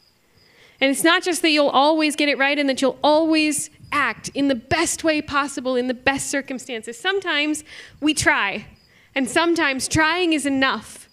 And 0.80 0.90
it's 0.90 1.04
not 1.04 1.22
just 1.22 1.40
that 1.42 1.50
you'll 1.50 1.68
always 1.68 2.16
get 2.16 2.28
it 2.28 2.36
right 2.36 2.58
and 2.58 2.68
that 2.68 2.82
you'll 2.82 2.98
always 3.02 3.70
act 3.92 4.28
in 4.34 4.48
the 4.48 4.54
best 4.54 5.04
way 5.04 5.22
possible 5.22 5.76
in 5.76 5.86
the 5.86 5.94
best 5.94 6.28
circumstances. 6.28 6.98
Sometimes 6.98 7.64
we 8.00 8.12
try, 8.12 8.66
and 9.14 9.28
sometimes 9.30 9.88
trying 9.88 10.32
is 10.32 10.44
enough 10.44 11.05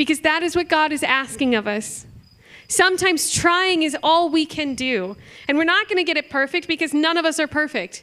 because 0.00 0.20
that 0.20 0.42
is 0.42 0.56
what 0.56 0.66
God 0.66 0.92
is 0.92 1.02
asking 1.02 1.54
of 1.54 1.66
us. 1.66 2.06
Sometimes 2.68 3.30
trying 3.30 3.82
is 3.82 3.94
all 4.02 4.30
we 4.30 4.46
can 4.46 4.74
do. 4.74 5.14
And 5.46 5.58
we're 5.58 5.64
not 5.64 5.88
going 5.88 5.98
to 5.98 6.04
get 6.04 6.16
it 6.16 6.30
perfect 6.30 6.66
because 6.66 6.94
none 6.94 7.18
of 7.18 7.26
us 7.26 7.38
are 7.38 7.46
perfect. 7.46 8.02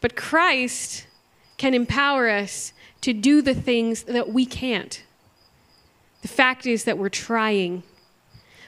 But 0.00 0.16
Christ 0.16 1.06
can 1.58 1.74
empower 1.74 2.30
us 2.30 2.72
to 3.02 3.12
do 3.12 3.42
the 3.42 3.52
things 3.52 4.04
that 4.04 4.30
we 4.30 4.46
can't. 4.46 5.02
The 6.22 6.28
fact 6.28 6.64
is 6.64 6.84
that 6.84 6.96
we're 6.96 7.10
trying. 7.10 7.82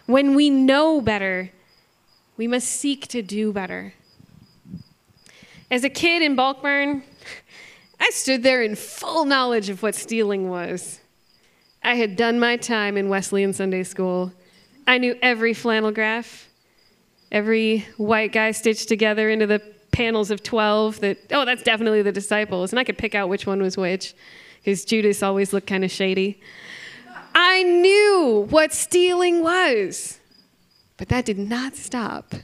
When 0.04 0.34
we 0.34 0.50
know 0.50 1.00
better, 1.00 1.52
we 2.36 2.46
must 2.46 2.68
seek 2.68 3.08
to 3.08 3.22
do 3.22 3.50
better. 3.50 3.94
As 5.70 5.84
a 5.84 5.88
kid 5.88 6.20
in 6.20 6.36
Bulk 6.36 6.60
Barn, 6.60 7.02
I 7.98 8.10
stood 8.10 8.42
there 8.42 8.60
in 8.60 8.76
full 8.76 9.24
knowledge 9.24 9.70
of 9.70 9.82
what 9.82 9.94
stealing 9.94 10.50
was. 10.50 11.00
I 11.86 11.94
had 11.94 12.16
done 12.16 12.40
my 12.40 12.56
time 12.56 12.96
in 12.96 13.08
Wesleyan 13.08 13.52
Sunday 13.52 13.84
School. 13.84 14.32
I 14.88 14.98
knew 14.98 15.16
every 15.22 15.54
flannel 15.54 15.92
graph, 15.92 16.48
every 17.30 17.86
white 17.96 18.32
guy 18.32 18.50
stitched 18.50 18.88
together 18.88 19.30
into 19.30 19.46
the 19.46 19.62
panels 19.92 20.32
of 20.32 20.42
12 20.42 20.98
that, 20.98 21.18
oh, 21.30 21.44
that's 21.44 21.62
definitely 21.62 22.02
the 22.02 22.10
disciples. 22.10 22.72
And 22.72 22.80
I 22.80 22.84
could 22.84 22.98
pick 22.98 23.14
out 23.14 23.28
which 23.28 23.46
one 23.46 23.62
was 23.62 23.76
which 23.76 24.16
because 24.56 24.84
Judas 24.84 25.22
always 25.22 25.52
looked 25.52 25.68
kind 25.68 25.84
of 25.84 25.92
shady. 25.92 26.40
I 27.36 27.62
knew 27.62 28.48
what 28.50 28.72
stealing 28.72 29.44
was. 29.44 30.18
But 30.96 31.08
that 31.10 31.24
did 31.24 31.38
not 31.38 31.76
stop 31.76 32.34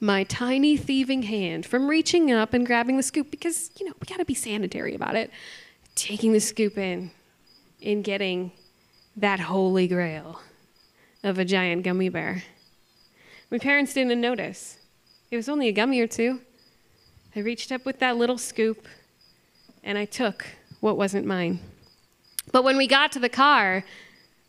my 0.00 0.24
tiny 0.24 0.76
thieving 0.76 1.22
hand 1.22 1.64
from 1.64 1.86
reaching 1.86 2.32
up 2.32 2.52
and 2.52 2.66
grabbing 2.66 2.96
the 2.96 3.04
scoop 3.04 3.30
because, 3.30 3.70
you 3.78 3.86
know, 3.86 3.92
we 4.00 4.06
got 4.06 4.18
to 4.18 4.24
be 4.24 4.34
sanitary 4.34 4.96
about 4.96 5.14
it. 5.14 5.30
Taking 5.94 6.32
the 6.32 6.40
scoop 6.40 6.76
in 6.76 7.12
and 7.80 8.02
getting 8.02 8.50
that 9.20 9.40
holy 9.40 9.88
grail 9.88 10.40
of 11.24 11.38
a 11.38 11.44
giant 11.44 11.82
gummy 11.82 12.08
bear. 12.08 12.44
My 13.50 13.58
parents 13.58 13.92
didn't 13.92 14.20
notice. 14.20 14.78
It 15.30 15.36
was 15.36 15.48
only 15.48 15.68
a 15.68 15.72
gummy 15.72 16.00
or 16.00 16.06
two. 16.06 16.40
I 17.34 17.40
reached 17.40 17.72
up 17.72 17.84
with 17.84 17.98
that 17.98 18.16
little 18.16 18.38
scoop 18.38 18.86
and 19.82 19.98
I 19.98 20.04
took 20.04 20.46
what 20.80 20.96
wasn't 20.96 21.26
mine. 21.26 21.58
But 22.52 22.62
when 22.62 22.76
we 22.76 22.86
got 22.86 23.10
to 23.12 23.18
the 23.18 23.28
car, 23.28 23.84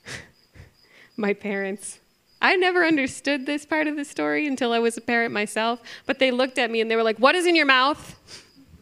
my 1.18 1.34
parents, 1.34 2.00
I 2.42 2.56
never 2.56 2.86
understood 2.86 3.46
this 3.46 3.66
part 3.66 3.88
of 3.88 3.96
the 3.96 4.06
story 4.06 4.48
until 4.48 4.72
I 4.72 4.80
was 4.80 4.98
a 4.98 5.02
parent 5.02 5.34
myself, 5.34 5.82
but 6.06 6.20
they 6.20 6.32
looked 6.32 6.58
at 6.58 6.72
me 6.72 6.80
and 6.80 6.90
they 6.90 6.96
were 6.96 7.04
like, 7.04 7.18
What 7.18 7.36
is 7.36 7.46
in 7.46 7.56
your 7.56 7.66
mouth? 7.66 8.16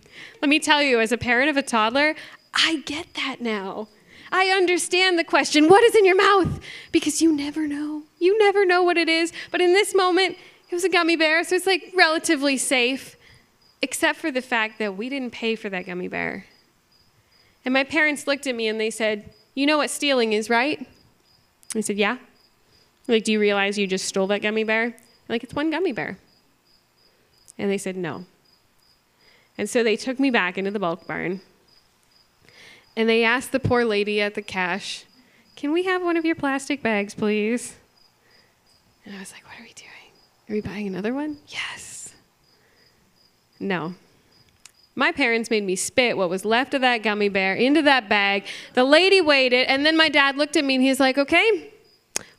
Let 0.42 0.50
me 0.50 0.60
tell 0.60 0.84
you, 0.84 1.00
as 1.00 1.12
a 1.12 1.18
parent 1.18 1.50
of 1.50 1.58
a 1.58 1.64
toddler, 1.64 2.14
I 2.54 2.84
get 2.86 3.14
that 3.16 3.42
now. 3.42 3.88
I 4.32 4.48
understand 4.48 5.18
the 5.18 5.24
question, 5.24 5.68
What 5.68 5.84
is 5.84 5.96
in 5.96 6.06
your 6.06 6.16
mouth? 6.16 6.60
Because 6.92 7.22
you 7.22 7.36
never 7.36 7.68
know. 7.68 8.04
You 8.20 8.38
never 8.38 8.66
know 8.66 8.84
what 8.84 8.98
it 8.98 9.10
is. 9.10 9.32
But 9.52 9.62
in 9.62 9.74
this 9.74 9.96
moment, 9.96 10.38
it 10.70 10.76
was 10.76 10.84
a 10.84 10.90
gummy 10.90 11.16
bear, 11.16 11.44
so 11.44 11.56
it's 11.56 11.68
like 11.68 11.94
relatively 11.96 12.58
safe, 12.58 13.16
except 13.82 14.20
for 14.20 14.32
the 14.32 14.42
fact 14.42 14.80
that 14.80 14.98
we 14.98 15.10
didn't 15.10 15.32
pay 15.32 15.56
for 15.56 15.70
that 15.70 15.86
gummy 15.86 16.08
bear. 16.08 16.46
And 17.64 17.74
my 17.74 17.84
parents 17.84 18.28
looked 18.28 18.48
at 18.48 18.56
me 18.56 18.68
and 18.68 18.80
they 18.80 18.90
said, 18.90 19.34
You 19.56 19.66
know 19.66 19.78
what 19.78 19.90
stealing 19.90 20.34
is, 20.34 20.50
right? 20.50 20.86
I 21.76 21.82
said, 21.82 21.98
Yeah. 21.98 22.18
Like, 23.08 23.24
do 23.24 23.32
you 23.32 23.40
realize 23.40 23.78
you 23.78 23.88
just 23.88 24.06
stole 24.06 24.28
that 24.28 24.42
gummy 24.42 24.64
bear? 24.64 24.86
I'm 24.86 24.94
like, 25.30 25.44
it's 25.44 25.54
one 25.54 25.72
gummy 25.72 25.94
bear. 25.94 26.18
And 27.58 27.72
they 27.72 27.78
said, 27.78 27.96
no. 27.96 28.26
And 29.58 29.70
so 29.70 29.84
they 29.84 29.96
took 29.96 30.20
me 30.20 30.30
back 30.30 30.58
into 30.58 30.72
the 30.72 30.80
bulk 30.80 31.08
barn. 31.08 31.42
And 32.98 33.08
they 33.08 33.24
asked 33.24 33.54
the 33.54 33.60
poor 33.62 33.86
lady 33.86 34.20
at 34.20 34.34
the 34.34 34.42
cash, 34.42 35.06
can 35.56 35.72
we 35.72 35.84
have 35.84 36.02
one 36.04 36.18
of 36.18 36.26
your 36.26 36.36
plastic 36.36 36.84
bags, 36.84 37.16
please? 37.16 37.76
And 39.06 39.16
I 39.16 39.20
was 39.20 39.32
like, 39.32 39.46
what 39.46 39.58
are 39.58 39.64
we 39.64 39.74
doing? 39.74 40.12
Are 40.50 40.54
we 40.54 40.60
buying 40.60 40.88
another 40.88 41.14
one? 41.14 41.38
Yes. 41.48 42.14
No. 43.58 43.96
My 44.96 45.14
parents 45.14 45.50
made 45.50 45.64
me 45.64 45.78
spit 45.78 46.18
what 46.18 46.30
was 46.30 46.44
left 46.44 46.74
of 46.74 46.82
that 46.82 47.04
gummy 47.04 47.30
bear 47.30 47.54
into 47.54 47.82
that 47.84 48.10
bag. 48.10 48.46
The 48.74 48.84
lady 48.84 49.22
waited, 49.22 49.68
and 49.68 49.86
then 49.86 49.96
my 49.96 50.10
dad 50.10 50.36
looked 50.36 50.58
at 50.58 50.66
me 50.66 50.76
and 50.76 50.84
he's 50.84 51.00
like, 51.00 51.18
okay, 51.18 51.72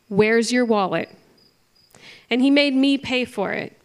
Where's 0.08 0.50
your 0.52 0.64
wallet? 0.64 1.10
And 2.30 2.40
he 2.40 2.50
made 2.50 2.74
me 2.74 2.98
pay 2.98 3.24
for 3.24 3.52
it 3.52 3.78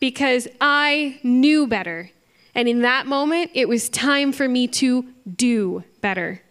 because 0.00 0.48
I 0.60 1.20
knew 1.22 1.66
better. 1.66 2.10
And 2.54 2.68
in 2.68 2.82
that 2.82 3.06
moment, 3.06 3.50
it 3.54 3.68
was 3.68 3.88
time 3.88 4.32
for 4.32 4.48
me 4.48 4.66
to 4.68 5.06
do 5.36 5.84
better. 6.00 6.42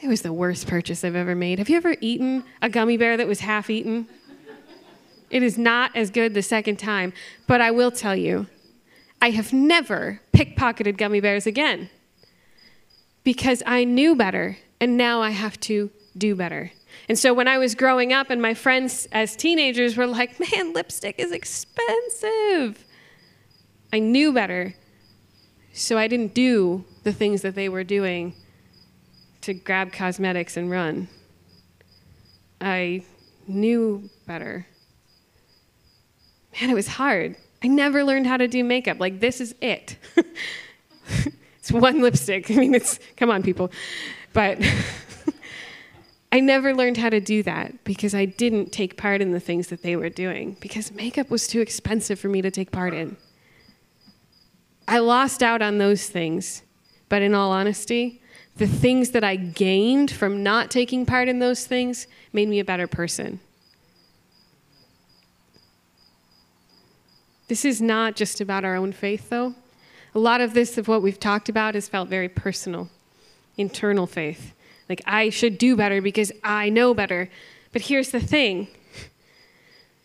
It 0.00 0.08
was 0.08 0.22
the 0.22 0.32
worst 0.32 0.66
purchase 0.66 1.04
I've 1.04 1.14
ever 1.14 1.34
made. 1.34 1.58
Have 1.58 1.68
you 1.68 1.76
ever 1.76 1.96
eaten 2.00 2.44
a 2.60 2.68
gummy 2.68 2.96
bear 2.96 3.16
that 3.16 3.26
was 3.26 3.40
half 3.40 3.70
eaten? 3.70 4.08
It 5.30 5.42
is 5.42 5.56
not 5.56 5.96
as 5.96 6.10
good 6.10 6.34
the 6.34 6.42
second 6.42 6.78
time, 6.78 7.12
but 7.46 7.60
I 7.60 7.70
will 7.70 7.90
tell 7.90 8.14
you, 8.14 8.46
I 9.22 9.30
have 9.30 9.52
never 9.52 10.20
pickpocketed 10.34 10.98
gummy 10.98 11.20
bears 11.20 11.46
again 11.46 11.88
because 13.24 13.62
I 13.64 13.84
knew 13.84 14.16
better, 14.16 14.58
and 14.80 14.96
now 14.96 15.22
I 15.22 15.30
have 15.30 15.58
to 15.60 15.90
do 16.18 16.34
better. 16.34 16.72
And 17.08 17.18
so 17.18 17.32
when 17.32 17.48
I 17.48 17.56
was 17.56 17.74
growing 17.74 18.12
up 18.12 18.28
and 18.28 18.42
my 18.42 18.52
friends 18.52 19.08
as 19.12 19.36
teenagers 19.36 19.96
were 19.96 20.06
like, 20.06 20.38
man, 20.40 20.72
lipstick 20.72 21.14
is 21.18 21.32
expensive, 21.32 22.84
I 23.92 23.98
knew 23.98 24.32
better. 24.32 24.74
So 25.72 25.98
I 25.98 26.08
didn't 26.08 26.34
do 26.34 26.84
the 27.02 27.12
things 27.12 27.42
that 27.42 27.54
they 27.54 27.68
were 27.68 27.84
doing 27.84 28.34
to 29.42 29.54
grab 29.54 29.92
cosmetics 29.92 30.56
and 30.56 30.70
run. 30.70 31.08
I 32.60 33.04
knew 33.46 34.08
better. 34.26 34.66
Man, 36.60 36.70
it 36.70 36.74
was 36.74 36.88
hard. 36.88 37.36
I 37.62 37.68
never 37.68 38.04
learned 38.04 38.26
how 38.26 38.36
to 38.36 38.48
do 38.48 38.62
makeup. 38.64 39.00
Like, 39.00 39.20
this 39.20 39.40
is 39.40 39.54
it. 39.60 39.96
it's 41.58 41.72
one 41.72 42.02
lipstick. 42.02 42.50
I 42.50 42.54
mean, 42.54 42.74
it's, 42.74 42.98
come 43.16 43.30
on, 43.30 43.42
people. 43.42 43.70
But. 44.32 44.58
I 46.32 46.40
never 46.40 46.74
learned 46.74 46.96
how 46.96 47.10
to 47.10 47.20
do 47.20 47.42
that 47.42 47.84
because 47.84 48.14
I 48.14 48.24
didn't 48.24 48.72
take 48.72 48.96
part 48.96 49.20
in 49.20 49.32
the 49.32 49.40
things 49.40 49.66
that 49.66 49.82
they 49.82 49.96
were 49.96 50.08
doing 50.08 50.56
because 50.60 50.90
makeup 50.90 51.30
was 51.30 51.46
too 51.46 51.60
expensive 51.60 52.18
for 52.18 52.28
me 52.28 52.40
to 52.40 52.50
take 52.50 52.70
part 52.70 52.94
in. 52.94 53.18
I 54.86 54.98
lost 54.98 55.42
out 55.42 55.62
on 55.62 55.78
those 55.78 56.08
things, 56.08 56.62
but 57.08 57.22
in 57.22 57.34
all 57.34 57.52
honesty, 57.52 58.20
the 58.56 58.66
things 58.66 59.10
that 59.10 59.24
I 59.24 59.36
gained 59.36 60.10
from 60.10 60.42
not 60.42 60.70
taking 60.70 61.06
part 61.06 61.28
in 61.28 61.38
those 61.38 61.66
things 61.66 62.06
made 62.32 62.48
me 62.48 62.60
a 62.60 62.64
better 62.64 62.86
person. 62.86 63.40
This 67.48 67.64
is 67.64 67.82
not 67.82 68.16
just 68.16 68.40
about 68.40 68.64
our 68.64 68.76
own 68.76 68.92
faith, 68.92 69.30
though. 69.30 69.54
A 70.14 70.18
lot 70.18 70.40
of 70.40 70.54
this, 70.54 70.78
of 70.78 70.88
what 70.88 71.02
we've 71.02 71.20
talked 71.20 71.48
about, 71.48 71.74
has 71.74 71.88
felt 71.88 72.08
very 72.08 72.28
personal, 72.28 72.88
internal 73.56 74.06
faith. 74.06 74.54
Like, 74.88 75.02
I 75.06 75.30
should 75.30 75.58
do 75.58 75.76
better 75.76 76.02
because 76.02 76.32
I 76.44 76.68
know 76.68 76.92
better. 76.92 77.30
But 77.72 77.82
here's 77.82 78.10
the 78.10 78.20
thing 78.20 78.68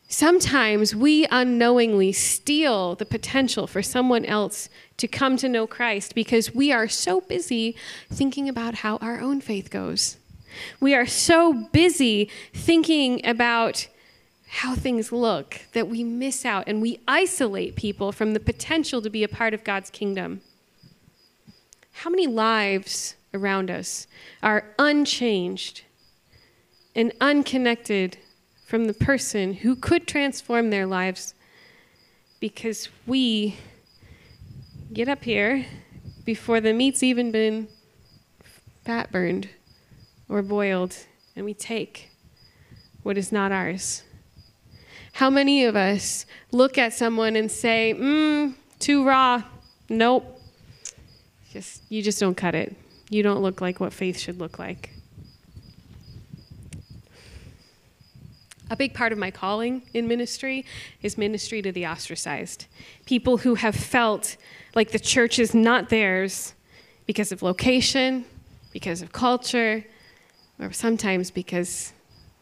sometimes 0.07 0.95
we 0.95 1.25
unknowingly 1.31 2.11
steal 2.11 2.95
the 2.95 3.05
potential 3.05 3.67
for 3.67 3.81
someone 3.81 4.25
else 4.25 4.69
to 4.97 5.07
come 5.07 5.37
to 5.37 5.49
know 5.49 5.67
Christ 5.67 6.15
because 6.15 6.55
we 6.55 6.71
are 6.71 6.87
so 6.87 7.21
busy 7.21 7.75
thinking 8.09 8.47
about 8.49 8.75
how 8.75 8.97
our 8.97 9.19
own 9.19 9.41
faith 9.41 9.69
goes. 9.69 10.17
We 10.79 10.95
are 10.95 11.05
so 11.05 11.53
busy 11.71 12.29
thinking 12.53 13.25
about 13.25 13.87
how 14.47 14.75
things 14.75 15.11
look 15.11 15.61
that 15.73 15.89
we 15.89 16.03
miss 16.03 16.45
out 16.45 16.63
and 16.67 16.81
we 16.81 17.01
isolate 17.07 17.75
people 17.75 18.11
from 18.11 18.33
the 18.33 18.39
potential 18.39 19.01
to 19.01 19.09
be 19.09 19.23
a 19.23 19.27
part 19.27 19.53
of 19.53 19.63
God's 19.63 19.89
kingdom. 19.89 20.41
How 21.91 22.09
many 22.09 22.27
lives 22.27 23.15
around 23.33 23.69
us 23.69 24.07
are 24.41 24.73
unchanged 24.79 25.81
and 26.95 27.11
unconnected 27.19 28.17
from 28.67 28.83
the 28.85 28.93
person 28.93 29.53
who 29.53 29.77
could 29.77 30.05
transform 30.05 30.69
their 30.69 30.85
lives 30.85 31.33
because 32.41 32.89
we 33.07 33.55
get 34.91 35.07
up 35.07 35.23
here 35.23 35.65
before 36.25 36.59
the 36.59 36.73
meat's 36.73 37.01
even 37.01 37.31
been 37.31 37.69
fat 38.83 39.09
burned 39.09 39.47
or 40.27 40.41
boiled, 40.41 40.97
and 41.33 41.45
we 41.45 41.53
take 41.53 42.09
what 43.03 43.17
is 43.17 43.31
not 43.31 43.53
ours. 43.53 44.03
How 45.13 45.29
many 45.29 45.63
of 45.63 45.77
us 45.77 46.25
look 46.51 46.77
at 46.77 46.91
someone 46.91 47.37
and 47.37 47.49
say, 47.49 47.95
mmm, 47.97 48.53
too 48.79 49.05
raw? 49.05 49.43
Nope. 49.87 50.41
Just 51.53 51.83
you 51.89 52.01
just 52.01 52.19
don't 52.19 52.35
cut 52.35 52.53
it. 52.53 52.75
You 53.09 53.23
don't 53.23 53.41
look 53.41 53.61
like 53.61 53.79
what 53.79 53.93
faith 53.93 54.19
should 54.19 54.39
look 54.39 54.59
like. 54.59 54.96
A 58.69 58.75
big 58.75 58.93
part 58.93 59.13
of 59.13 59.17
my 59.17 59.31
calling 59.31 59.83
in 59.93 60.07
ministry 60.07 60.65
is 61.01 61.17
ministry 61.17 61.61
to 61.61 61.71
the 61.71 61.85
ostracized. 61.87 62.65
People 63.05 63.37
who 63.37 63.55
have 63.55 63.75
felt 63.75 64.35
like 64.75 64.91
the 64.91 64.99
church 64.99 65.39
is 65.39 65.53
not 65.53 65.89
theirs 65.89 66.53
because 67.05 67.31
of 67.31 67.41
location, 67.41 68.25
because 68.73 69.01
of 69.01 69.11
culture, 69.13 69.85
or 70.59 70.73
sometimes 70.73 71.31
because 71.31 71.93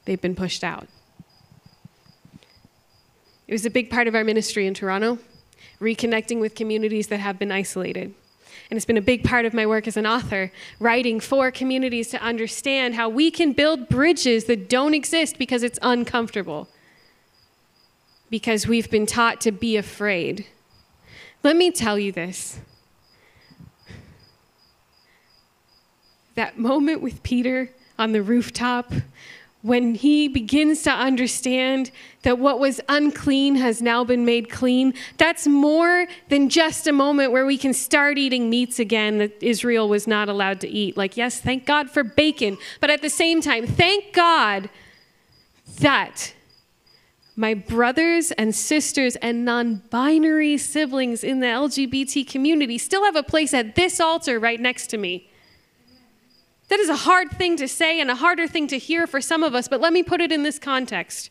they've 0.06 0.22
been 0.22 0.36
pushed 0.36 0.64
out. 0.64 0.88
It 3.48 3.54
was 3.54 3.66
a 3.66 3.70
big 3.70 3.92
part 3.92 4.08
of 4.08 4.16
our 4.16 4.24
ministry 4.24 4.66
in 4.66 4.74
Toronto, 4.74 5.20
reconnecting 5.80 6.40
with 6.40 6.56
communities 6.56 7.08
that 7.08 7.20
have 7.20 7.38
been 7.38 7.52
isolated. 7.52 8.16
And 8.70 8.78
it's 8.78 8.86
been 8.86 8.98
a 8.98 9.02
big 9.02 9.24
part 9.24 9.46
of 9.46 9.54
my 9.54 9.66
work 9.66 9.88
as 9.88 9.96
an 9.96 10.08
author, 10.08 10.52
writing 10.80 11.20
for 11.20 11.52
communities 11.52 12.08
to 12.10 12.22
understand 12.22 12.96
how 12.96 13.10
we 13.10 13.30
can 13.30 13.54
build 13.54 13.90
bridges 13.90 14.46
that 14.46 14.70
don't 14.70 14.94
exist 14.94 15.38
because 15.38 15.62
it's 15.62 15.78
uncomfortable, 15.82 16.68
because 18.30 18.68
we've 18.68 18.90
been 18.90 19.06
taught 19.06 19.40
to 19.42 19.52
be 19.52 19.78
afraid. 19.78 20.48
Let 21.44 21.56
me 21.56 21.70
tell 21.70 22.00
you 22.00 22.12
this. 22.12 22.60
That 26.34 26.58
moment 26.58 27.02
with 27.02 27.22
Peter 27.22 27.70
on 28.00 28.14
the 28.14 28.24
rooftop 28.24 28.92
when 29.66 29.96
he 29.96 30.28
begins 30.28 30.84
to 30.84 30.92
understand 30.92 31.90
that 32.22 32.38
what 32.38 32.60
was 32.60 32.80
unclean 32.88 33.56
has 33.56 33.82
now 33.82 34.04
been 34.04 34.24
made 34.24 34.48
clean, 34.48 34.94
that's 35.18 35.48
more 35.48 36.06
than 36.30 36.50
just 36.50 36.86
a 36.86 36.92
moment 36.92 37.32
where 37.32 37.48
we 37.48 37.58
can 37.58 37.74
start 37.74 38.20
eating 38.20 38.48
meats 38.48 38.78
again 38.78 39.18
that 39.18 39.42
Israel 39.42 39.90
was 39.90 40.06
not 40.06 40.30
allowed 40.30 40.62
to 40.62 40.68
eat. 40.68 40.96
Like, 40.96 41.18
yes, 41.18 41.42
thank 41.42 41.66
God 41.66 41.90
for 41.90 42.04
bacon, 42.04 42.60
but 42.80 42.92
at 42.92 43.02
the 43.02 43.10
same 43.10 43.42
time, 43.42 43.66
thank 43.66 44.14
God 44.14 44.70
that 45.80 46.36
my 47.36 47.56
brothers 47.56 48.32
and 48.34 48.54
sisters 48.54 49.16
and 49.16 49.46
non 49.46 49.82
binary 49.90 50.60
siblings 50.60 51.24
in 51.24 51.40
the 51.40 51.48
LGBT 51.48 52.30
community 52.30 52.78
still 52.78 53.04
have 53.04 53.16
a 53.16 53.24
place 53.24 53.52
at 53.52 53.74
this 53.74 54.00
altar 54.00 54.40
right 54.40 54.60
next 54.60 54.92
to 54.92 54.98
me. 54.98 55.28
That 56.68 56.80
is 56.80 56.90
a 56.90 56.96
hard 56.96 57.32
thing 57.32 57.58
to 57.58 57.68
say 57.68 58.00
and 58.00 58.10
a 58.10 58.16
harder 58.16 58.48
thing 58.48 58.68
to 58.68 58.78
hear 58.78 59.06
for 59.06 59.22
some 59.22 59.44
of 59.44 59.54
us, 59.54 59.68
but 59.68 59.82
let 59.82 59.94
me 59.94 60.04
put 60.04 60.22
it 60.22 60.32
in 60.32 60.44
this 60.44 60.58
context. 60.58 61.30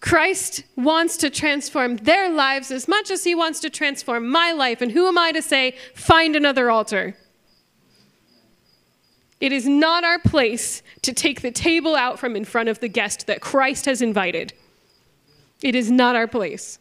Christ 0.00 0.64
wants 0.76 1.16
to 1.18 1.30
transform 1.30 1.96
their 1.98 2.30
lives 2.30 2.70
as 2.70 2.88
much 2.88 3.10
as 3.10 3.24
he 3.24 3.34
wants 3.34 3.60
to 3.60 3.70
transform 3.70 4.28
my 4.28 4.50
life. 4.50 4.80
And 4.80 4.92
who 4.92 5.06
am 5.06 5.18
I 5.18 5.30
to 5.32 5.42
say, 5.42 5.76
find 5.94 6.34
another 6.34 6.70
altar? 6.70 7.16
It 9.40 9.52
is 9.52 9.66
not 9.66 10.04
our 10.04 10.18
place 10.18 10.82
to 11.02 11.12
take 11.12 11.42
the 11.42 11.50
table 11.50 11.96
out 11.96 12.18
from 12.18 12.34
in 12.34 12.44
front 12.44 12.68
of 12.68 12.80
the 12.80 12.88
guest 12.88 13.26
that 13.26 13.40
Christ 13.40 13.86
has 13.86 14.02
invited. 14.02 14.52
It 15.62 15.74
is 15.74 15.90
not 15.90 16.16
our 16.16 16.26
place. 16.26 16.78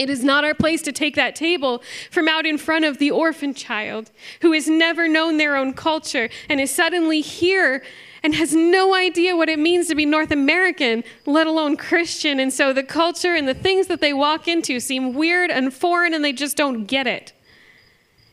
It 0.00 0.08
is 0.08 0.24
not 0.24 0.44
our 0.44 0.54
place 0.54 0.80
to 0.82 0.92
take 0.92 1.14
that 1.16 1.36
table 1.36 1.82
from 2.10 2.26
out 2.26 2.46
in 2.46 2.56
front 2.56 2.86
of 2.86 2.96
the 2.96 3.10
orphan 3.10 3.52
child 3.52 4.10
who 4.40 4.52
has 4.52 4.66
never 4.66 5.06
known 5.06 5.36
their 5.36 5.56
own 5.56 5.74
culture 5.74 6.30
and 6.48 6.58
is 6.58 6.74
suddenly 6.74 7.20
here 7.20 7.82
and 8.22 8.34
has 8.34 8.54
no 8.54 8.94
idea 8.94 9.36
what 9.36 9.50
it 9.50 9.58
means 9.58 9.88
to 9.88 9.94
be 9.94 10.06
North 10.06 10.30
American, 10.30 11.04
let 11.26 11.46
alone 11.46 11.76
Christian. 11.76 12.40
And 12.40 12.50
so 12.50 12.72
the 12.72 12.82
culture 12.82 13.34
and 13.34 13.46
the 13.46 13.52
things 13.52 13.88
that 13.88 14.00
they 14.00 14.14
walk 14.14 14.48
into 14.48 14.80
seem 14.80 15.12
weird 15.12 15.50
and 15.50 15.70
foreign 15.70 16.14
and 16.14 16.24
they 16.24 16.32
just 16.32 16.56
don't 16.56 16.86
get 16.86 17.06
it. 17.06 17.34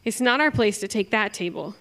It's 0.06 0.21
not 0.21 0.39
our 0.39 0.51
place 0.51 0.80
to 0.80 0.88
take 0.88 1.12
that 1.12 1.34
table. 1.34 1.75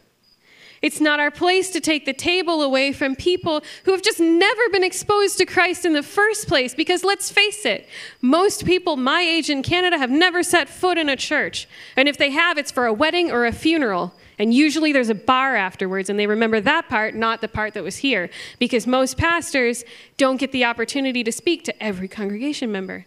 It's 0.86 1.00
not 1.00 1.18
our 1.18 1.32
place 1.32 1.70
to 1.70 1.80
take 1.80 2.04
the 2.04 2.12
table 2.12 2.62
away 2.62 2.92
from 2.92 3.16
people 3.16 3.64
who 3.82 3.90
have 3.90 4.02
just 4.02 4.20
never 4.20 4.68
been 4.70 4.84
exposed 4.84 5.36
to 5.38 5.44
Christ 5.44 5.84
in 5.84 5.94
the 5.94 6.02
first 6.02 6.46
place. 6.46 6.76
Because 6.76 7.02
let's 7.02 7.28
face 7.28 7.66
it, 7.66 7.88
most 8.22 8.64
people 8.64 8.96
my 8.96 9.20
age 9.20 9.50
in 9.50 9.64
Canada 9.64 9.98
have 9.98 10.12
never 10.12 10.44
set 10.44 10.68
foot 10.68 10.96
in 10.96 11.08
a 11.08 11.16
church. 11.16 11.68
And 11.96 12.08
if 12.08 12.16
they 12.16 12.30
have, 12.30 12.56
it's 12.56 12.70
for 12.70 12.86
a 12.86 12.92
wedding 12.92 13.32
or 13.32 13.46
a 13.46 13.50
funeral. 13.50 14.14
And 14.38 14.54
usually 14.54 14.92
there's 14.92 15.08
a 15.08 15.14
bar 15.16 15.56
afterwards, 15.56 16.08
and 16.08 16.20
they 16.20 16.28
remember 16.28 16.60
that 16.60 16.88
part, 16.88 17.16
not 17.16 17.40
the 17.40 17.48
part 17.48 17.74
that 17.74 17.82
was 17.82 17.96
here. 17.96 18.30
Because 18.60 18.86
most 18.86 19.18
pastors 19.18 19.82
don't 20.16 20.36
get 20.36 20.52
the 20.52 20.64
opportunity 20.64 21.24
to 21.24 21.32
speak 21.32 21.64
to 21.64 21.82
every 21.82 22.06
congregation 22.06 22.70
member. 22.70 23.06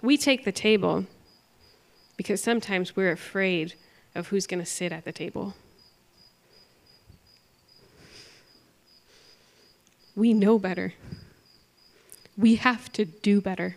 We 0.00 0.16
take 0.16 0.44
the 0.44 0.52
table 0.52 1.06
because 2.16 2.40
sometimes 2.40 2.94
we're 2.94 3.10
afraid 3.10 3.74
of 4.18 4.28
who's 4.28 4.46
going 4.46 4.60
to 4.60 4.66
sit 4.66 4.92
at 4.92 5.04
the 5.04 5.12
table. 5.12 5.54
We 10.14 10.34
know 10.34 10.58
better. 10.58 10.94
We 12.36 12.56
have 12.56 12.92
to 12.92 13.04
do 13.04 13.40
better. 13.40 13.76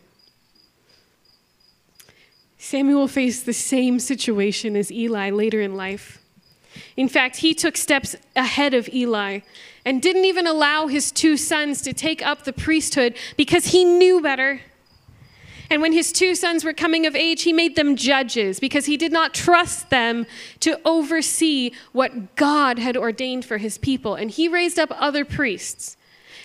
Samuel 2.58 3.08
faced 3.08 3.46
the 3.46 3.54
same 3.54 4.00
situation 4.00 4.76
as 4.76 4.92
Eli 4.92 5.30
later 5.30 5.62
in 5.62 5.76
life. 5.76 6.20
In 6.98 7.08
fact, 7.08 7.38
he 7.38 7.54
took 7.54 7.78
steps 7.78 8.16
ahead 8.36 8.74
of 8.74 8.90
Eli 8.90 9.42
and 9.86 10.02
didn't 10.02 10.26
even 10.26 10.48
allow 10.48 10.88
his 10.88 11.12
two 11.12 11.38
sons 11.38 11.82
to 11.84 11.94
take 11.94 12.26
up 12.26 12.44
the 12.44 12.54
priesthood 12.54 13.16
because 13.38 13.68
he 13.68 13.84
knew 13.84 14.22
better. 14.22 14.62
And 15.72 15.82
when 15.82 15.94
his 15.94 16.12
two 16.12 16.36
sons 16.36 16.66
were 16.66 16.74
coming 16.74 17.06
of 17.06 17.16
age, 17.16 17.44
he 17.44 17.54
made 17.54 17.78
them 17.78 17.96
judges 17.96 18.60
because 18.60 18.88
he 18.88 18.98
did 18.98 19.14
not 19.14 19.34
trust 19.34 19.90
them 19.90 20.26
to 20.60 20.78
oversee 20.84 21.72
what 21.94 22.36
God 22.36 22.78
had 22.78 22.98
ordained 22.98 23.46
for 23.46 23.58
his 23.58 23.78
people. 23.78 24.16
And 24.16 24.30
he 24.30 24.50
raised 24.50 24.78
up 24.78 24.90
other 24.92 25.24
priests. 25.24 25.96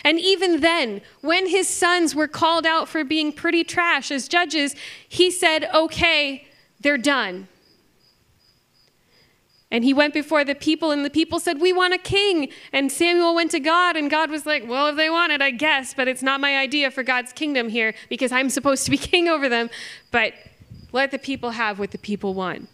And 0.05 0.21
even 0.21 0.61
then, 0.61 1.01
when 1.23 1.49
his 1.49 1.67
sons 1.67 2.15
were 2.15 2.29
called 2.29 2.67
out 2.67 2.89
for 2.89 3.03
being 3.03 3.33
pretty 3.33 3.65
trash 3.65 4.13
as 4.13 4.29
judges, 4.29 4.77
he 5.09 5.33
said, 5.33 5.69
okay, 5.75 6.47
they're 6.79 6.97
done. 6.97 7.49
And 9.71 9.83
he 9.83 9.93
went 9.93 10.15
before 10.15 10.45
the 10.45 10.55
people, 10.55 10.93
and 10.93 11.05
the 11.05 11.11
people 11.11 11.41
said, 11.41 11.61
We 11.61 11.73
want 11.73 11.93
a 11.93 11.99
king. 11.99 12.51
And 12.73 12.91
Samuel 12.91 13.35
went 13.35 13.51
to 13.51 13.61
God, 13.61 13.97
and 13.97 14.09
God 14.09 14.31
was 14.31 14.47
like, 14.47 14.67
Well, 14.69 14.87
if 14.87 14.97
they 14.97 15.11
want 15.11 15.33
it, 15.33 15.43
I 15.43 15.51
guess, 15.51 15.93
but 15.93 16.07
it's 16.07 16.23
not 16.23 16.41
my 16.41 16.57
idea 16.57 16.91
for 16.91 17.03
God's 17.03 17.33
kingdom 17.33 17.69
here 17.69 17.95
because 18.09 18.31
I'm 18.31 18.49
supposed 18.49 18.85
to 18.85 18.91
be 18.91 18.97
king 19.13 19.29
over 19.29 19.49
them. 19.49 19.69
But 20.13 20.35
let 20.93 21.11
the 21.11 21.19
people 21.19 21.51
have 21.51 21.79
what 21.79 21.91
the 21.91 21.99
people 21.99 22.33
want. 22.35 22.69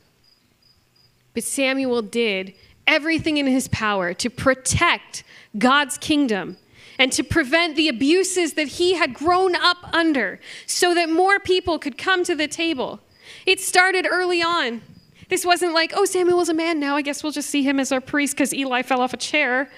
But 1.35 1.45
Samuel 1.45 2.03
did 2.03 2.55
everything 2.87 3.39
in 3.39 3.47
his 3.47 3.69
power 3.69 4.13
to 4.13 4.29
protect 4.29 5.25
God's 5.57 5.97
kingdom 5.97 6.59
and 6.99 7.11
to 7.13 7.23
prevent 7.23 7.75
the 7.75 7.89
abuses 7.89 8.53
that 8.55 8.69
he 8.69 8.95
had 8.95 9.15
grown 9.15 9.57
up 9.57 9.79
under 9.95 10.41
so 10.67 10.95
that 10.95 11.09
more 11.09 11.39
people 11.39 11.79
could 11.79 11.97
come 11.97 12.23
to 12.25 12.35
the 12.35 12.49
table. 12.49 13.01
It 13.47 13.61
started 13.61 14.07
early 14.09 14.43
on. 14.43 14.83
This 15.33 15.47
wasn't 15.47 15.73
like, 15.73 15.95
oh, 15.97 16.05
Samuel's 16.05 16.51
a 16.51 16.55
man 16.55 16.79
now. 16.79 16.95
I 16.95 17.01
guess 17.01 17.23
we'll 17.23 17.33
just 17.33 17.49
see 17.49 17.63
him 17.63 17.81
as 17.81 17.91
our 17.91 18.03
priest 18.03 18.35
because 18.35 18.53
Eli 18.53 18.83
fell 18.83 19.01
off 19.01 19.15
a 19.15 19.17
chair. 19.17 19.71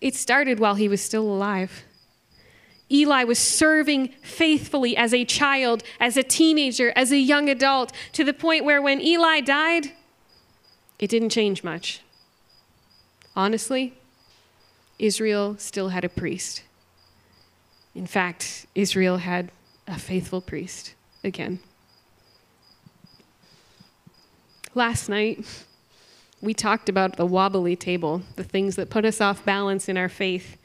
It 0.00 0.14
started 0.14 0.60
while 0.60 0.76
he 0.76 0.86
was 0.86 1.02
still 1.02 1.24
alive. 1.24 1.82
Eli 2.88 3.24
was 3.24 3.40
serving 3.40 4.10
faithfully 4.22 4.96
as 4.96 5.12
a 5.12 5.24
child, 5.24 5.82
as 5.98 6.16
a 6.16 6.22
teenager, 6.22 6.92
as 6.94 7.10
a 7.10 7.18
young 7.18 7.48
adult, 7.48 7.90
to 8.12 8.22
the 8.22 8.32
point 8.32 8.64
where 8.64 8.80
when 8.80 9.00
Eli 9.00 9.40
died, 9.40 9.94
it 11.00 11.10
didn't 11.10 11.30
change 11.30 11.64
much. 11.64 12.00
Honestly, 13.34 13.94
Israel 14.96 15.56
still 15.58 15.88
had 15.88 16.04
a 16.04 16.08
priest. 16.08 16.62
In 17.96 18.06
fact, 18.06 18.66
Israel 18.76 19.16
had 19.16 19.50
a 19.88 19.98
faithful 19.98 20.40
priest 20.40 20.94
again. 21.24 21.58
Last 24.74 25.08
night, 25.08 25.44
we 26.40 26.54
talked 26.54 26.88
about 26.88 27.16
the 27.16 27.26
wobbly 27.26 27.76
table, 27.76 28.22
the 28.36 28.44
things 28.44 28.76
that 28.76 28.88
put 28.88 29.04
us 29.04 29.20
off 29.20 29.44
balance 29.44 29.88
in 29.88 29.98
our 29.98 30.08
faith. 30.08 30.56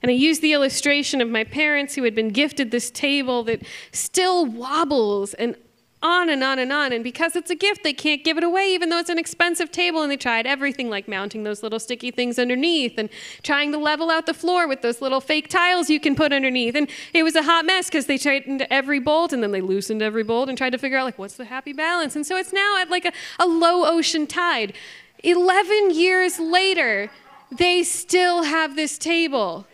And 0.00 0.10
I 0.10 0.14
used 0.14 0.42
the 0.42 0.52
illustration 0.52 1.20
of 1.20 1.28
my 1.28 1.42
parents 1.42 1.96
who 1.96 2.04
had 2.04 2.14
been 2.14 2.30
gifted 2.30 2.70
this 2.70 2.90
table 2.90 3.42
that 3.44 3.62
still 3.90 4.46
wobbles. 4.46 5.34
And 5.34 5.56
on 6.02 6.28
and 6.28 6.42
on 6.42 6.58
and 6.58 6.72
on. 6.72 6.92
And 6.92 7.04
because 7.04 7.36
it's 7.36 7.50
a 7.50 7.54
gift, 7.54 7.82
they 7.82 7.92
can't 7.92 8.24
give 8.24 8.36
it 8.36 8.44
away, 8.44 8.74
even 8.74 8.88
though 8.88 8.98
it's 8.98 9.10
an 9.10 9.18
expensive 9.18 9.70
table. 9.70 10.02
And 10.02 10.10
they 10.10 10.16
tried 10.16 10.46
everything 10.46 10.90
like 10.90 11.08
mounting 11.08 11.44
those 11.44 11.62
little 11.62 11.78
sticky 11.78 12.10
things 12.10 12.38
underneath 12.38 12.98
and 12.98 13.08
trying 13.42 13.72
to 13.72 13.78
level 13.78 14.10
out 14.10 14.26
the 14.26 14.34
floor 14.34 14.66
with 14.66 14.82
those 14.82 15.00
little 15.00 15.20
fake 15.20 15.48
tiles 15.48 15.88
you 15.88 16.00
can 16.00 16.14
put 16.14 16.32
underneath. 16.32 16.74
And 16.74 16.88
it 17.12 17.22
was 17.22 17.36
a 17.36 17.42
hot 17.42 17.64
mess 17.64 17.86
because 17.86 18.06
they 18.06 18.18
tightened 18.18 18.66
every 18.70 18.98
bolt 18.98 19.32
and 19.32 19.42
then 19.42 19.52
they 19.52 19.60
loosened 19.60 20.02
every 20.02 20.24
bolt 20.24 20.48
and 20.48 20.58
tried 20.58 20.70
to 20.70 20.78
figure 20.78 20.98
out, 20.98 21.04
like, 21.04 21.18
what's 21.18 21.36
the 21.36 21.44
happy 21.44 21.72
balance? 21.72 22.16
And 22.16 22.26
so 22.26 22.36
it's 22.36 22.52
now 22.52 22.78
at 22.78 22.90
like 22.90 23.04
a, 23.04 23.12
a 23.38 23.46
low 23.46 23.84
ocean 23.86 24.26
tide. 24.26 24.74
11 25.22 25.94
years 25.94 26.38
later, 26.40 27.10
they 27.50 27.82
still 27.82 28.42
have 28.42 28.76
this 28.76 28.98
table. 28.98 29.66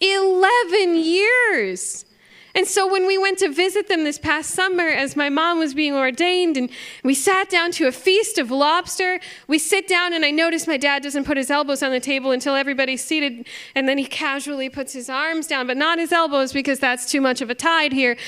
11 0.00 0.96
years. 0.96 2.04
And 2.54 2.66
so 2.66 2.90
when 2.90 3.06
we 3.06 3.16
went 3.16 3.38
to 3.38 3.48
visit 3.48 3.88
them 3.88 4.04
this 4.04 4.18
past 4.18 4.50
summer, 4.50 4.86
as 4.86 5.16
my 5.16 5.30
mom 5.30 5.58
was 5.58 5.72
being 5.72 5.94
ordained, 5.94 6.56
and 6.58 6.68
we 7.02 7.14
sat 7.14 7.48
down 7.48 7.70
to 7.72 7.86
a 7.86 7.92
feast 7.92 8.36
of 8.36 8.50
lobster, 8.50 9.20
we 9.48 9.58
sit 9.58 9.88
down, 9.88 10.12
and 10.12 10.24
I 10.24 10.30
notice 10.30 10.66
my 10.66 10.76
dad 10.76 11.02
doesn't 11.02 11.24
put 11.24 11.38
his 11.38 11.50
elbows 11.50 11.82
on 11.82 11.92
the 11.92 12.00
table 12.00 12.30
until 12.30 12.54
everybody's 12.54 13.02
seated, 13.02 13.46
and 13.74 13.88
then 13.88 13.96
he 13.96 14.04
casually 14.04 14.68
puts 14.68 14.92
his 14.92 15.08
arms 15.08 15.46
down, 15.46 15.66
but 15.66 15.78
not 15.78 15.98
his 15.98 16.12
elbows 16.12 16.52
because 16.52 16.78
that's 16.78 17.10
too 17.10 17.22
much 17.22 17.40
of 17.40 17.48
a 17.48 17.54
tide 17.54 17.92
here. 17.92 18.18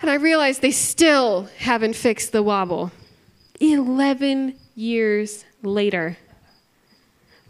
And 0.00 0.10
I 0.10 0.14
realize 0.14 0.58
they 0.58 0.72
still 0.72 1.48
haven't 1.58 1.94
fixed 1.94 2.32
the 2.32 2.42
wobble. 2.42 2.90
11 3.60 4.56
years 4.74 5.44
later. 5.62 6.18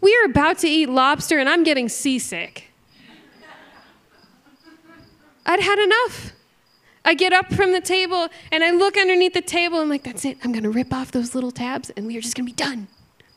We 0.01 0.15
are 0.17 0.25
about 0.25 0.59
to 0.59 0.67
eat 0.67 0.87
lobster, 0.87 1.39
and 1.39 1.49
I'm 1.49 1.63
getting 1.63 1.89
seasick. 1.89 2.72
I'd 5.45 5.59
had 5.59 5.79
enough. 5.79 6.33
I 7.05 7.13
get 7.15 7.33
up 7.33 7.53
from 7.53 7.71
the 7.71 7.81
table 7.81 8.29
and 8.51 8.63
I 8.63 8.71
look 8.71 8.97
underneath 8.97 9.33
the 9.33 9.41
table. 9.41 9.77
And 9.77 9.83
I'm 9.83 9.89
like, 9.89 10.03
that's 10.03 10.23
it. 10.25 10.37
I'm 10.43 10.51
going 10.51 10.63
to 10.63 10.69
rip 10.69 10.93
off 10.93 11.11
those 11.11 11.35
little 11.35 11.51
tabs 11.51 11.89
and 11.91 12.07
we 12.07 12.17
are 12.17 12.21
just 12.21 12.35
going 12.35 12.47
to 12.47 12.51
be 12.51 12.55
done. 12.55 12.87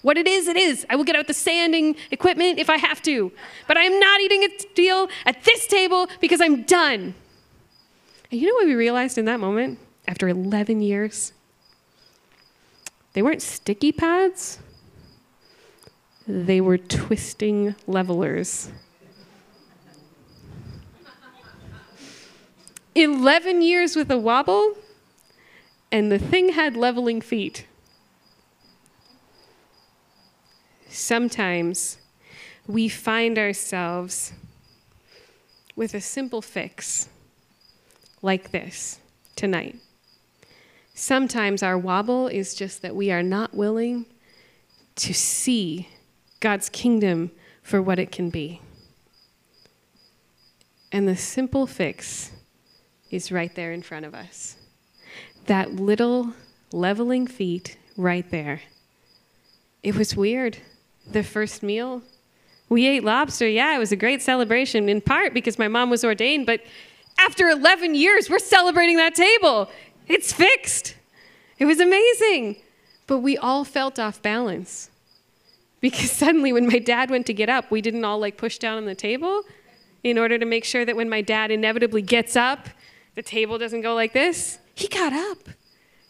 What 0.03 0.17
it 0.17 0.29
is, 0.29 0.47
it 0.47 0.57
is. 0.57 0.87
I 0.89 0.95
will 0.95 1.03
get 1.03 1.17
out 1.17 1.27
the 1.27 1.35
sanding 1.35 1.97
equipment 2.13 2.61
if 2.61 2.71
I 2.71 2.77
have 2.77 3.03
to. 3.03 3.33
But 3.67 3.77
I 3.77 3.83
am 3.83 3.99
not 3.99 4.21
eating 4.21 4.45
a 4.45 4.49
deal 4.75 5.09
at 5.25 5.43
this 5.43 5.67
table 5.67 6.07
because 6.21 6.41
I'm 6.41 6.63
done. 6.63 7.15
And 8.31 8.41
you 8.41 8.49
know 8.49 8.55
what 8.55 8.67
we 8.67 8.75
realized 8.75 9.19
in 9.19 9.25
that 9.25 9.41
moment 9.41 9.81
after 10.07 10.29
11 10.29 10.81
years? 10.81 11.33
They 13.15 13.23
weren't 13.23 13.43
sticky 13.43 13.93
pads, 13.93 14.59
they 16.29 16.61
were 16.61 16.79
twisting 16.79 17.75
levelers. 17.87 18.71
11 22.97 23.61
years 23.61 23.95
with 23.95 24.11
a 24.11 24.17
wobble, 24.17 24.75
and 25.93 26.11
the 26.11 26.19
thing 26.19 26.55
had 26.55 26.79
leveling 26.79 27.21
feet. 27.21 27.67
Sometimes 30.89 31.99
we 32.67 32.89
find 32.89 33.39
ourselves 33.39 34.33
with 35.77 35.93
a 35.93 36.01
simple 36.01 36.41
fix 36.41 37.11
like 38.23 38.51
this 38.51 38.99
tonight. 39.37 39.77
Sometimes 40.95 41.63
our 41.63 41.77
wobble 41.77 42.29
is 42.29 42.55
just 42.55 42.81
that 42.81 42.97
we 42.97 43.11
are 43.11 43.23
not 43.23 43.53
willing 43.53 44.07
to 44.95 45.13
see 45.13 45.91
God's 46.41 46.71
kingdom 46.71 47.31
for 47.63 47.83
what 47.83 47.99
it 47.99 48.11
can 48.11 48.31
be. 48.31 48.63
And 50.91 51.07
the 51.07 51.17
simple 51.17 51.67
fix 51.67 52.33
is 53.11 53.33
right 53.33 53.55
there 53.55 53.73
in 53.73 53.83
front 53.83 54.07
of 54.07 54.15
us. 54.15 54.57
That 55.47 55.75
little 55.75 56.33
leveling 56.73 57.27
feet 57.27 57.77
right 57.97 58.29
there. 58.31 58.63
It 59.83 59.95
was 59.95 60.17
weird. 60.17 60.59
The 61.11 61.23
first 61.23 61.63
meal, 61.63 62.03
we 62.69 62.87
ate 62.87 63.05
lobster. 63.05 63.49
Yeah, 63.49 63.75
it 63.77 63.79
was 63.79 63.93
a 63.93 63.97
great 63.97 64.23
celebration, 64.23 64.89
in 64.89 65.01
part 65.01 65.33
because 65.33 65.59
my 65.59 65.69
mom 65.69 65.89
was 65.91 66.05
ordained, 66.05 66.47
but 66.47 66.63
after 67.19 67.49
11 67.49 67.95
years, 67.95 68.29
we're 68.29 68.39
celebrating 68.39 68.97
that 68.97 69.15
table. 69.15 69.71
It's 70.09 70.33
fixed. 70.33 70.97
It 71.59 71.65
was 71.65 71.81
amazing. 71.81 72.57
But 73.07 73.21
we 73.21 73.37
all 73.39 73.65
felt 73.65 73.99
off 73.99 74.21
balance 74.21 74.91
because 75.81 76.11
suddenly, 76.11 76.53
when 76.53 76.67
my 76.67 76.79
dad 76.79 77.11
went 77.11 77.27
to 77.27 77.33
get 77.33 77.49
up, 77.49 77.71
we 77.71 77.81
didn't 77.81 78.05
all 78.05 78.19
like 78.19 78.37
push 78.37 78.59
down 78.59 78.77
on 78.77 78.85
the 78.85 78.95
table 78.95 79.43
in 80.03 80.19
order 80.19 80.39
to 80.39 80.45
make 80.45 80.65
sure 80.65 80.85
that 80.85 80.97
when 80.97 81.09
my 81.09 81.21
dad 81.21 81.51
inevitably 81.51 82.03
gets 82.03 82.37
up 82.37 82.69
the 83.17 83.23
table 83.23 83.59
doesn't 83.59 83.81
go 83.81 83.95
like 83.95 84.13
this. 84.13 84.59
He 84.75 84.87
got 84.87 85.13
up. 85.13 85.49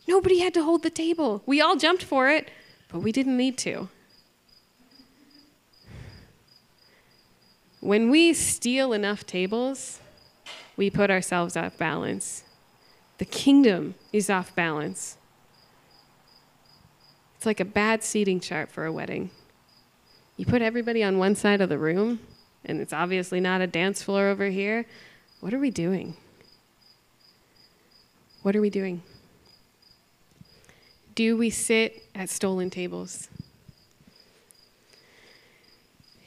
Nobody 0.06 0.40
had 0.40 0.52
to 0.54 0.62
hold 0.62 0.82
the 0.82 0.90
table. 0.90 1.42
We 1.46 1.60
all 1.60 1.76
jumped 1.76 2.02
for 2.02 2.28
it, 2.28 2.50
but 2.88 3.00
we 3.00 3.12
didn't 3.12 3.36
need 3.36 3.56
to. 3.58 3.88
When 7.80 8.10
we 8.10 8.34
steal 8.34 8.92
enough 8.92 9.24
tables, 9.24 10.00
we 10.76 10.90
put 10.90 11.10
ourselves 11.10 11.56
off 11.56 11.78
balance. 11.78 12.42
The 13.18 13.24
kingdom 13.24 13.94
is 14.12 14.28
off 14.28 14.54
balance. 14.54 15.16
It's 17.36 17.46
like 17.46 17.60
a 17.60 17.64
bad 17.64 18.02
seating 18.02 18.40
chart 18.40 18.70
for 18.70 18.84
a 18.84 18.92
wedding. 18.92 19.30
You 20.36 20.44
put 20.44 20.60
everybody 20.60 21.04
on 21.04 21.18
one 21.18 21.36
side 21.36 21.60
of 21.60 21.68
the 21.68 21.78
room, 21.78 22.18
and 22.64 22.80
it's 22.80 22.92
obviously 22.92 23.40
not 23.40 23.60
a 23.60 23.66
dance 23.66 24.02
floor 24.02 24.28
over 24.28 24.46
here. 24.46 24.86
What 25.40 25.54
are 25.54 25.60
we 25.60 25.70
doing? 25.70 26.16
What 28.46 28.54
are 28.54 28.60
we 28.60 28.70
doing? 28.70 29.02
Do 31.16 31.36
we 31.36 31.50
sit 31.50 32.04
at 32.14 32.30
stolen 32.30 32.70
tables? 32.70 33.28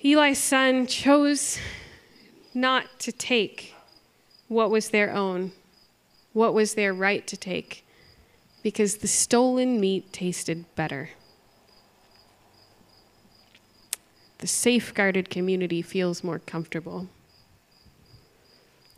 Eli's 0.03 0.38
son 0.38 0.86
chose 0.86 1.58
not 2.53 2.88
to 2.99 3.13
take 3.13 3.73
what 4.49 4.69
was 4.69 4.89
their 4.89 5.13
own, 5.13 5.53
what 6.34 6.53
was 6.53 6.73
their 6.73 6.93
right 6.93 7.25
to 7.25 7.38
take, 7.38 7.86
because 8.63 8.97
the 8.97 9.08
stolen 9.08 9.79
meat 9.79 10.12
tasted 10.12 10.65
better. 10.75 11.12
The 14.39 14.47
safeguarded 14.47 15.29
community 15.29 15.82
feels 15.82 16.21
more 16.21 16.39
comfortable. 16.39 17.08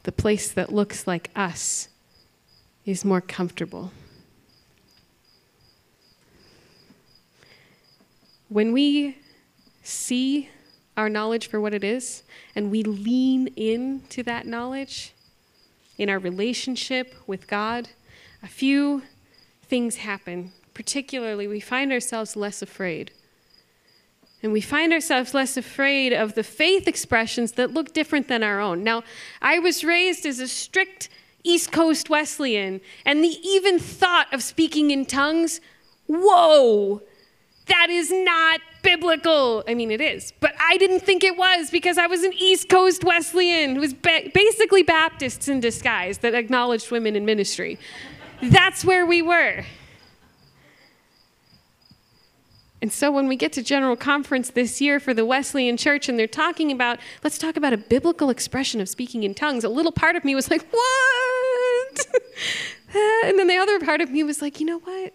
The 0.02 0.12
place 0.12 0.52
that 0.52 0.74
looks 0.74 1.06
like 1.06 1.30
us 1.36 1.88
is 2.86 3.06
more 3.06 3.22
comfortable. 3.22 3.92
When 8.50 8.74
we 8.74 9.18
see 9.84 10.50
our 10.98 11.10
knowledge 11.10 11.48
for 11.48 11.62
what 11.62 11.74
it 11.74 11.84
is 11.84 12.24
and 12.56 12.70
we 12.70 12.84
lean 12.84 13.48
into 13.56 14.24
that 14.24 14.46
knowledge 14.46 15.14
in 15.98 16.10
our 16.10 16.20
relationship 16.20 17.16
with 17.28 17.48
God, 17.48 17.90
a 18.44 18.48
few 18.48 19.04
things 19.64 19.98
happen. 19.98 20.52
Particularly, 20.74 21.48
we 21.48 21.60
find 21.60 21.92
ourselves 21.92 22.36
less 22.36 22.62
afraid. 22.62 23.12
And 24.44 24.52
we 24.52 24.62
find 24.62 24.92
ourselves 24.92 25.34
less 25.34 25.56
afraid 25.56 26.12
of 26.12 26.34
the 26.34 26.44
faith 26.44 26.88
expressions 26.88 27.54
that 27.54 27.72
look 27.72 27.94
different 27.94 28.28
than 28.28 28.42
our 28.42 28.60
own. 28.60 28.84
Now, 28.84 29.04
I 29.42 29.60
was 29.60 29.84
raised 29.84 30.26
as 30.26 30.40
a 30.40 30.48
strict 30.48 31.10
East 31.44 31.72
Coast 31.72 32.10
Wesleyan, 32.10 32.82
and 33.06 33.24
the 33.24 33.38
even 33.44 33.80
thought 33.80 34.32
of 34.34 34.44
speaking 34.44 34.92
in 34.92 35.06
tongues, 35.06 35.62
whoa, 36.08 37.02
that 37.68 37.90
is 37.90 38.12
not 38.12 38.60
biblical. 38.84 39.64
I 39.68 39.74
mean, 39.74 39.92
it 39.92 40.02
is, 40.02 40.34
but 40.40 40.54
I 40.60 40.78
didn't 40.78 41.02
think 41.02 41.24
it 41.24 41.38
was 41.38 41.70
because 41.70 41.98
I 41.98 42.08
was 42.08 42.24
an 42.24 42.34
East 42.34 42.70
Coast 42.70 43.04
Wesleyan 43.04 43.76
who 43.76 43.82
was 43.82 43.94
ba- 43.94 44.30
basically 44.34 44.84
Baptists 44.84 45.48
in 45.48 45.60
disguise 45.60 46.20
that 46.20 46.34
acknowledged 46.34 46.92
women 46.92 47.16
in 47.16 47.26
ministry. 47.26 47.78
That's 48.42 48.84
where 48.84 49.06
we 49.06 49.22
were. 49.22 49.66
And 52.82 52.92
so 52.92 53.12
when 53.12 53.28
we 53.28 53.36
get 53.36 53.54
to 53.54 53.64
General 53.64 53.96
Conference 53.96 54.50
this 54.50 54.82
year 54.82 55.00
for 55.00 55.14
the 55.14 55.24
Wesleyan 55.24 55.78
Church 55.78 56.10
and 56.10 56.18
they're 56.18 56.26
talking 56.28 56.72
about, 56.72 57.00
let's 57.24 57.38
talk 57.38 57.56
about 57.56 57.74
a 57.74 57.78
biblical 57.78 58.32
expression 58.32 58.82
of 58.82 58.90
speaking 58.90 59.24
in 59.24 59.36
tongues, 59.36 59.64
a 59.64 59.70
little 59.70 59.92
part 59.92 60.16
of 60.16 60.26
me 60.26 60.34
was 60.34 60.50
like, 60.50 60.68
what? 60.72 62.08
Uh, 62.94 63.26
and 63.26 63.40
then 63.40 63.48
the 63.48 63.56
other 63.56 63.80
part 63.80 64.02
of 64.02 64.12
me 64.12 64.22
was 64.22 64.42
like, 64.42 64.60
you 64.60 64.66
know 64.66 64.80
what? 64.80 65.14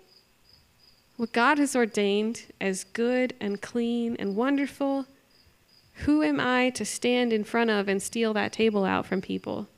What 1.16 1.32
God 1.32 1.58
has 1.58 1.76
ordained 1.76 2.44
as 2.58 2.84
good 2.84 3.34
and 3.38 3.60
clean 3.60 4.16
and 4.18 4.34
wonderful, 4.34 5.04
who 6.04 6.22
am 6.22 6.40
I 6.40 6.70
to 6.70 6.86
stand 6.86 7.34
in 7.34 7.44
front 7.44 7.68
of 7.68 7.86
and 7.86 8.02
steal 8.02 8.32
that 8.32 8.54
table 8.54 8.86
out 8.86 9.04
from 9.04 9.20
people? 9.20 9.68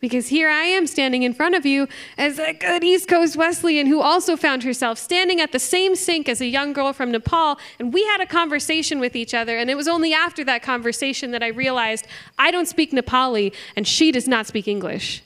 Because 0.00 0.28
here 0.28 0.48
I 0.48 0.64
am 0.64 0.86
standing 0.86 1.22
in 1.22 1.34
front 1.34 1.54
of 1.54 1.66
you 1.66 1.86
as 2.16 2.38
a 2.38 2.54
good 2.54 2.82
East 2.82 3.06
Coast 3.06 3.36
Wesleyan 3.36 3.86
who 3.86 4.00
also 4.00 4.34
found 4.34 4.64
herself 4.64 4.98
standing 4.98 5.40
at 5.40 5.52
the 5.52 5.58
same 5.58 5.94
sink 5.94 6.26
as 6.26 6.40
a 6.40 6.46
young 6.46 6.72
girl 6.72 6.94
from 6.94 7.10
Nepal. 7.12 7.58
And 7.78 7.92
we 7.92 8.04
had 8.06 8.20
a 8.22 8.26
conversation 8.26 8.98
with 8.98 9.14
each 9.14 9.34
other. 9.34 9.58
And 9.58 9.68
it 9.68 9.76
was 9.76 9.86
only 9.86 10.14
after 10.14 10.42
that 10.44 10.62
conversation 10.62 11.32
that 11.32 11.42
I 11.42 11.48
realized 11.48 12.06
I 12.38 12.50
don't 12.50 12.66
speak 12.66 12.92
Nepali 12.92 13.54
and 13.76 13.86
she 13.86 14.10
does 14.10 14.26
not 14.26 14.46
speak 14.46 14.66
English. 14.66 15.22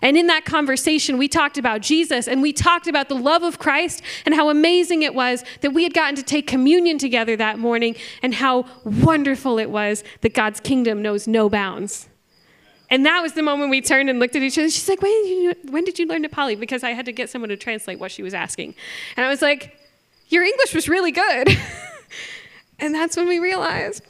And 0.00 0.16
in 0.16 0.26
that 0.28 0.46
conversation, 0.46 1.18
we 1.18 1.28
talked 1.28 1.58
about 1.58 1.82
Jesus 1.82 2.26
and 2.26 2.40
we 2.40 2.54
talked 2.54 2.86
about 2.86 3.10
the 3.10 3.14
love 3.14 3.42
of 3.42 3.58
Christ 3.58 4.02
and 4.24 4.34
how 4.34 4.48
amazing 4.48 5.02
it 5.02 5.14
was 5.14 5.44
that 5.60 5.74
we 5.74 5.82
had 5.82 5.92
gotten 5.92 6.16
to 6.16 6.22
take 6.22 6.46
communion 6.46 6.96
together 6.96 7.36
that 7.36 7.58
morning 7.58 7.94
and 8.22 8.34
how 8.34 8.64
wonderful 8.84 9.58
it 9.58 9.68
was 9.68 10.02
that 10.22 10.32
God's 10.32 10.60
kingdom 10.60 11.02
knows 11.02 11.28
no 11.28 11.50
bounds. 11.50 12.08
And 12.94 13.04
that 13.06 13.22
was 13.22 13.32
the 13.32 13.42
moment 13.42 13.70
we 13.70 13.80
turned 13.80 14.08
and 14.08 14.20
looked 14.20 14.36
at 14.36 14.42
each 14.44 14.56
other. 14.56 14.70
She's 14.70 14.88
like, 14.88 15.02
when 15.02 15.10
did, 15.24 15.28
you, 15.28 15.72
when 15.72 15.82
did 15.82 15.98
you 15.98 16.06
learn 16.06 16.24
Nepali? 16.24 16.56
Because 16.56 16.84
I 16.84 16.90
had 16.90 17.06
to 17.06 17.12
get 17.12 17.28
someone 17.28 17.48
to 17.48 17.56
translate 17.56 17.98
what 17.98 18.12
she 18.12 18.22
was 18.22 18.34
asking. 18.34 18.76
And 19.16 19.26
I 19.26 19.28
was 19.28 19.42
like, 19.42 19.76
Your 20.28 20.44
English 20.44 20.72
was 20.72 20.88
really 20.88 21.10
good. 21.10 21.48
and 22.78 22.94
that's 22.94 23.16
when 23.16 23.26
we 23.26 23.40
realized 23.40 24.04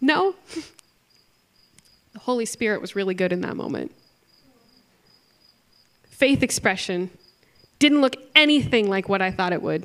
no, 0.00 0.36
the 2.12 2.20
Holy 2.20 2.46
Spirit 2.46 2.80
was 2.80 2.94
really 2.94 3.14
good 3.14 3.32
in 3.32 3.40
that 3.40 3.56
moment 3.56 3.90
faith 6.04 6.44
expression 6.44 7.10
didn't 7.80 8.02
look 8.02 8.14
anything 8.36 8.88
like 8.88 9.08
what 9.08 9.20
I 9.20 9.32
thought 9.32 9.52
it 9.52 9.60
would, 9.60 9.84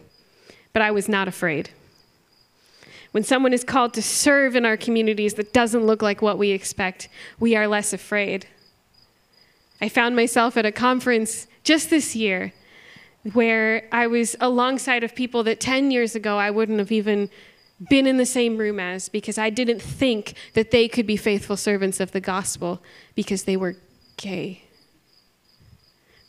but 0.73 0.83
I 0.83 0.91
was 0.91 1.09
not 1.09 1.27
afraid. 1.27 1.71
When 3.11 3.23
someone 3.23 3.53
is 3.53 3.63
called 3.63 3.93
to 3.95 4.01
serve 4.01 4.55
in 4.55 4.65
our 4.65 4.77
communities 4.77 5.33
that 5.33 5.53
doesn't 5.53 5.85
look 5.85 6.01
like 6.01 6.21
what 6.21 6.37
we 6.37 6.51
expect, 6.51 7.09
we 7.39 7.55
are 7.55 7.67
less 7.67 7.91
afraid. 7.91 8.47
I 9.81 9.89
found 9.89 10.15
myself 10.15 10.55
at 10.57 10.65
a 10.65 10.71
conference 10.71 11.47
just 11.63 11.89
this 11.89 12.15
year 12.15 12.53
where 13.33 13.87
I 13.91 14.07
was 14.07 14.35
alongside 14.39 15.03
of 15.03 15.13
people 15.13 15.43
that 15.43 15.59
10 15.59 15.91
years 15.91 16.15
ago 16.15 16.37
I 16.37 16.51
wouldn't 16.51 16.79
have 16.79 16.91
even 16.91 17.29
been 17.89 18.07
in 18.07 18.17
the 18.17 18.25
same 18.25 18.57
room 18.57 18.79
as 18.79 19.09
because 19.09 19.37
I 19.37 19.49
didn't 19.49 19.81
think 19.81 20.35
that 20.53 20.71
they 20.71 20.87
could 20.87 21.07
be 21.07 21.17
faithful 21.17 21.57
servants 21.57 21.99
of 21.99 22.11
the 22.11 22.21
gospel 22.21 22.81
because 23.15 23.43
they 23.43 23.57
were 23.57 23.75
gay. 24.17 24.63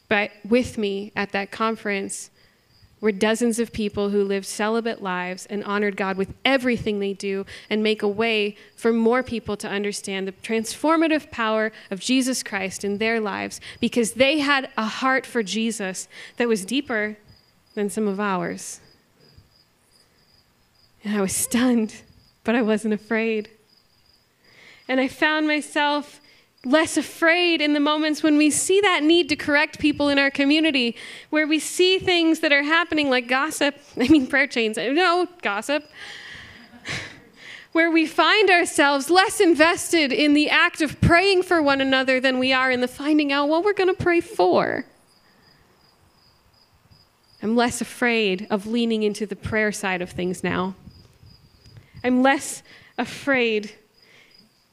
But 0.09 0.30
with 0.47 0.78
me 0.78 1.12
at 1.14 1.33
that 1.33 1.51
conference 1.51 2.30
were 3.03 3.12
dozens 3.12 3.59
of 3.59 3.72
people 3.72 4.11
who 4.11 4.22
lived 4.22 4.46
celibate 4.46 5.03
lives 5.03 5.44
and 5.46 5.62
honored 5.64 5.96
God 5.96 6.16
with 6.16 6.32
everything 6.44 7.00
they 7.00 7.12
do 7.12 7.44
and 7.68 7.82
make 7.82 8.00
a 8.00 8.09
way 8.09 8.57
for 8.76 8.92
more 8.92 9.24
people 9.24 9.57
to 9.57 9.68
understand 9.68 10.26
the 10.26 10.32
transformative 10.32 11.30
power 11.32 11.72
of 11.90 11.98
Jesus 11.98 12.44
Christ 12.44 12.84
in 12.84 12.98
their 12.98 13.20
lives 13.20 13.61
because 13.80 14.12
they 14.12 14.38
had 14.38 14.70
a 14.78 14.86
heart 14.86 15.26
for 15.26 15.42
Jesus 15.42 16.07
that 16.36 16.46
was 16.46 16.64
deeper 16.64 17.18
than 17.74 17.90
some 17.90 18.07
of 18.07 18.20
ours. 18.20 18.80
And 21.03 21.16
I 21.16 21.20
was 21.20 21.34
stunned, 21.34 22.03
but 22.44 22.55
I 22.55 22.62
wasn't 22.62 22.94
afraid. 22.94 23.50
And 24.86 25.00
I 25.00 25.09
found 25.09 25.48
myself 25.48 26.20
less 26.64 26.96
afraid 26.96 27.60
in 27.60 27.72
the 27.72 27.80
moments 27.80 28.22
when 28.22 28.36
we 28.36 28.50
see 28.50 28.80
that 28.80 29.02
need 29.02 29.28
to 29.28 29.36
correct 29.36 29.78
people 29.78 30.08
in 30.08 30.18
our 30.18 30.30
community, 30.30 30.96
where 31.30 31.46
we 31.46 31.58
see 31.58 31.98
things 31.98 32.40
that 32.40 32.52
are 32.52 32.62
happening 32.62 33.10
like 33.10 33.26
gossip. 33.26 33.76
I 34.00 34.08
mean, 34.08 34.26
prayer 34.26 34.46
chains, 34.46 34.76
no, 34.76 35.28
gossip. 35.42 35.88
where 37.72 37.90
we 37.90 38.06
find 38.06 38.50
ourselves 38.50 39.10
less 39.10 39.40
invested 39.40 40.12
in 40.12 40.34
the 40.34 40.50
act 40.50 40.80
of 40.82 41.00
praying 41.00 41.42
for 41.42 41.60
one 41.60 41.80
another 41.80 42.20
than 42.20 42.38
we 42.38 42.52
are 42.52 42.70
in 42.70 42.80
the 42.80 42.88
finding 42.88 43.32
out 43.32 43.48
what 43.48 43.64
we're 43.64 43.72
going 43.72 43.94
to 43.94 44.02
pray 44.02 44.20
for. 44.20 44.84
I'm 47.42 47.56
less 47.56 47.80
afraid 47.80 48.46
of 48.50 48.66
leaning 48.66 49.02
into 49.02 49.26
the 49.26 49.34
prayer 49.34 49.72
side 49.72 50.00
of 50.00 50.10
things 50.10 50.44
now. 50.44 50.76
I'm 52.04 52.22
less 52.22 52.62
afraid 52.98 53.72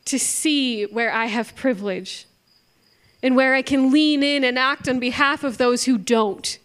to 0.10 0.18
see 0.18 0.86
where 0.86 1.12
I 1.12 1.28
have 1.28 1.56
privilege 1.56 2.26
and 3.22 3.36
where 3.36 3.54
I 3.54 3.62
can 3.62 3.92
lean 3.92 4.24
in 4.24 4.44
and 4.44 4.58
act 4.58 4.90
on 4.90 5.00
behalf 5.00 5.44
of 5.44 5.60
those 5.60 5.84
who 5.84 6.00
don't. 6.00 6.58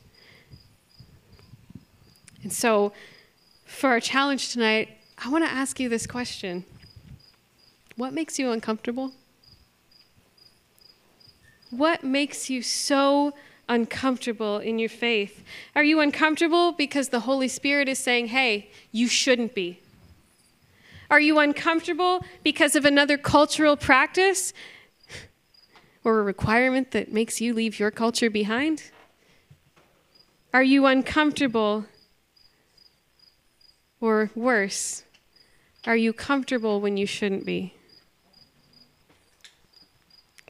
And 2.43 2.53
so, 2.53 2.93
for 3.67 3.91
our 3.91 4.01
challenge 4.01 4.51
tonight, 4.51 4.89
I 5.19 5.29
want 5.29 5.45
to 5.45 5.51
ask 5.51 5.79
you 5.79 5.91
this 5.91 6.07
question 6.07 6.65
What 7.97 8.15
makes 8.15 8.39
you 8.39 8.51
uncomfortable? 8.51 9.13
What 11.69 12.03
makes 12.03 12.49
you 12.49 12.63
so 12.63 13.35
uncomfortable 13.69 14.59
in 14.59 14.79
your 14.79 14.89
faith? 14.89 15.45
Are 15.75 15.85
you 15.85 16.01
uncomfortable 16.01 16.73
because 16.73 17.11
the 17.11 17.21
Holy 17.21 17.49
Spirit 17.49 17.89
is 17.89 17.99
saying, 17.99 18.29
hey, 18.29 18.71
you 18.93 19.09
shouldn't 19.09 19.55
be? 19.55 19.81
Are 21.11 21.21
you 21.21 21.39
uncomfortable 21.39 22.25
because 22.43 22.77
of 22.77 22.85
another 22.85 23.19
cultural 23.19 23.77
practice 23.77 24.53
or 26.03 26.21
a 26.21 26.23
requirement 26.23 26.91
that 26.93 27.13
makes 27.13 27.41
you 27.41 27.55
leave 27.55 27.79
your 27.79 27.91
culture 27.91 28.31
behind? 28.31 28.91
Are 30.53 30.63
you 30.63 30.87
uncomfortable? 30.87 31.87
Or 34.01 34.31
worse, 34.35 35.03
are 35.87 35.97
you 35.97 36.13
comfortable 36.13 36.81
when 36.81 36.97
you 36.97 37.07
shouldn't 37.07 37.47
be? 37.47 37.75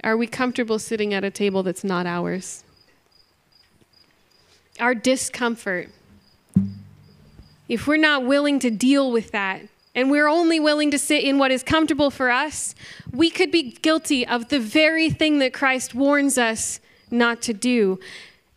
Are 0.03 0.17
we 0.17 0.27
comfortable 0.27 0.79
sitting 0.79 1.15
at 1.15 1.25
a 1.25 1.31
table 1.31 1.63
that's 1.63 1.85
not 1.85 2.05
ours? 2.05 2.65
Our 4.81 4.95
discomfort, 4.95 5.89
if 7.69 7.87
we're 7.87 7.97
not 7.97 8.27
willing 8.27 8.59
to 8.59 8.71
deal 8.71 9.11
with 9.11 9.31
that, 9.31 9.63
and 9.95 10.11
we're 10.11 10.29
only 10.29 10.59
willing 10.59 10.91
to 10.91 10.99
sit 10.99 11.23
in 11.23 11.39
what 11.39 11.51
is 11.51 11.63
comfortable 11.63 12.11
for 12.11 12.31
us, 12.31 12.75
we 13.13 13.31
could 13.31 13.51
be 13.51 13.71
guilty 13.71 14.27
of 14.27 14.49
the 14.49 14.59
very 14.59 15.09
thing 15.09 15.39
that 15.39 15.53
Christ 15.53 15.95
warns 15.95 16.37
us 16.37 16.81
not 17.11 17.41
to 17.43 17.55
do. 17.55 18.01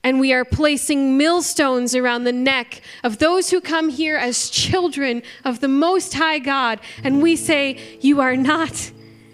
And 0.03 0.19
we 0.19 0.33
are 0.33 0.45
placing 0.45 1.17
millstones 1.17 1.93
around 1.93 2.23
the 2.23 2.31
neck 2.31 2.81
of 3.03 3.17
those 3.19 3.49
who 3.49 3.59
come 3.59 3.89
here 3.89 4.15
as 4.15 4.49
children 4.49 5.21
of 5.43 5.59
the 5.59 5.67
Most 5.67 6.13
High 6.13 6.39
God. 6.39 6.79
And 7.03 7.21
we 7.21 7.35
say, 7.35 7.97
You 7.99 8.21
are 8.21 8.35
not 8.35 8.91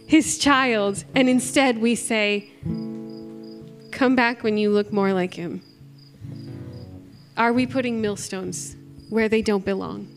his 0.08 0.38
child. 0.38 1.04
And 1.16 1.30
instead, 1.30 1.78
we 1.78 1.96
say, 1.96 2.50
Come 3.92 4.16
back 4.16 4.44
when 4.44 4.58
you 4.58 4.72
look 4.72 4.92
more 4.92 5.14
like 5.14 5.36
him. 5.36 5.62
Are 7.38 7.54
we 7.54 7.66
putting 7.66 8.02
millstones 8.02 8.76
where 9.10 9.30
they 9.30 9.42
don't 9.42 9.66
belong? 9.66 10.13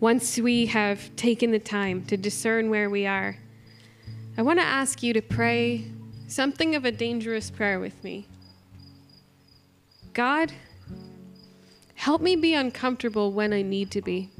Once 0.00 0.38
we 0.38 0.66
have 0.66 1.14
taken 1.16 1.50
the 1.50 1.58
time 1.58 2.04
to 2.04 2.16
discern 2.16 2.70
where 2.70 2.88
we 2.88 3.06
are, 3.06 3.36
I 4.36 4.42
want 4.42 4.60
to 4.60 4.64
ask 4.64 5.02
you 5.02 5.12
to 5.12 5.20
pray 5.22 5.90
something 6.28 6.76
of 6.76 6.84
a 6.84 6.92
dangerous 6.92 7.50
prayer 7.50 7.80
with 7.80 8.04
me. 8.04 8.28
God, 10.12 10.52
help 11.96 12.20
me 12.20 12.36
be 12.36 12.54
uncomfortable 12.54 13.32
when 13.32 13.52
I 13.52 13.62
need 13.62 13.90
to 13.92 14.02
be. 14.02 14.30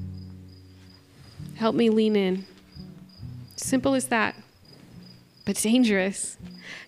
Help 1.57 1.75
me 1.75 1.91
lean 1.91 2.15
in. 2.15 2.47
Simple 3.57 3.95
as 3.95 4.07
that, 4.07 4.37
but 5.45 5.57
dangerous. 5.57 6.37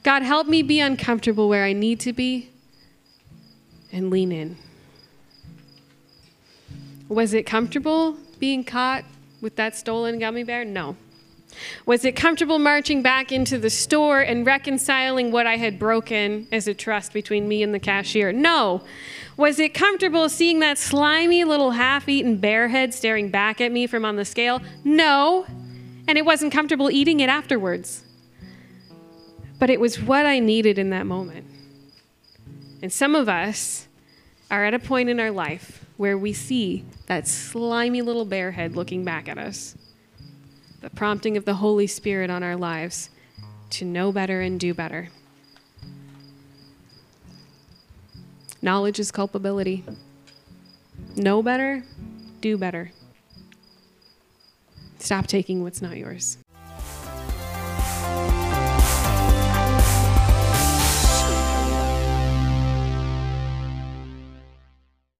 God, 0.04 0.22
help 0.22 0.46
me 0.46 0.62
be 0.62 0.78
uncomfortable 0.78 1.48
where 1.48 1.64
I 1.64 1.72
need 1.72 1.98
to 2.00 2.12
be 2.12 2.50
and 3.90 4.10
lean 4.10 4.30
in. 4.30 4.56
Was 7.08 7.34
it 7.34 7.44
comfortable 7.44 8.16
being 8.40 8.64
caught 8.64 9.04
with 9.40 9.56
that 9.56 9.76
stolen 9.76 10.18
gummy 10.18 10.42
bear? 10.42 10.64
No. 10.64 10.96
Was 11.84 12.04
it 12.04 12.16
comfortable 12.16 12.58
marching 12.58 13.02
back 13.02 13.32
into 13.32 13.58
the 13.58 13.70
store 13.70 14.20
and 14.20 14.46
reconciling 14.46 15.32
what 15.32 15.46
I 15.46 15.56
had 15.56 15.78
broken 15.78 16.46
as 16.52 16.68
a 16.68 16.74
trust 16.74 17.12
between 17.12 17.48
me 17.48 17.62
and 17.62 17.74
the 17.74 17.80
cashier? 17.80 18.32
No. 18.32 18.82
Was 19.36 19.58
it 19.58 19.74
comfortable 19.74 20.28
seeing 20.28 20.60
that 20.60 20.78
slimy 20.78 21.44
little 21.44 21.72
half 21.72 22.08
eaten 22.08 22.36
bear 22.36 22.68
head 22.68 22.94
staring 22.94 23.30
back 23.30 23.60
at 23.60 23.72
me 23.72 23.86
from 23.86 24.04
on 24.04 24.16
the 24.16 24.24
scale? 24.24 24.60
No. 24.84 25.46
And 26.06 26.16
it 26.18 26.24
wasn't 26.24 26.52
comfortable 26.52 26.90
eating 26.90 27.20
it 27.20 27.28
afterwards. 27.28 28.04
But 29.58 29.70
it 29.70 29.80
was 29.80 30.00
what 30.00 30.26
I 30.26 30.38
needed 30.38 30.78
in 30.78 30.90
that 30.90 31.06
moment. 31.06 31.46
And 32.82 32.92
some 32.92 33.14
of 33.14 33.28
us 33.28 33.86
are 34.50 34.64
at 34.64 34.74
a 34.74 34.78
point 34.78 35.08
in 35.08 35.20
our 35.20 35.30
life 35.30 35.84
where 36.00 36.16
we 36.16 36.32
see 36.32 36.82
that 37.08 37.28
slimy 37.28 38.00
little 38.00 38.24
bear 38.24 38.52
head 38.52 38.74
looking 38.74 39.04
back 39.04 39.28
at 39.28 39.36
us. 39.36 39.76
The 40.80 40.88
prompting 40.88 41.36
of 41.36 41.44
the 41.44 41.52
Holy 41.52 41.86
Spirit 41.86 42.30
on 42.30 42.42
our 42.42 42.56
lives 42.56 43.10
to 43.68 43.84
know 43.84 44.10
better 44.10 44.40
and 44.40 44.58
do 44.58 44.72
better. 44.72 45.10
Knowledge 48.62 48.98
is 48.98 49.12
culpability. 49.12 49.84
Know 51.16 51.42
better, 51.42 51.84
do 52.40 52.56
better. 52.56 52.92
Stop 55.00 55.26
taking 55.26 55.62
what's 55.62 55.82
not 55.82 55.98
yours. 55.98 56.38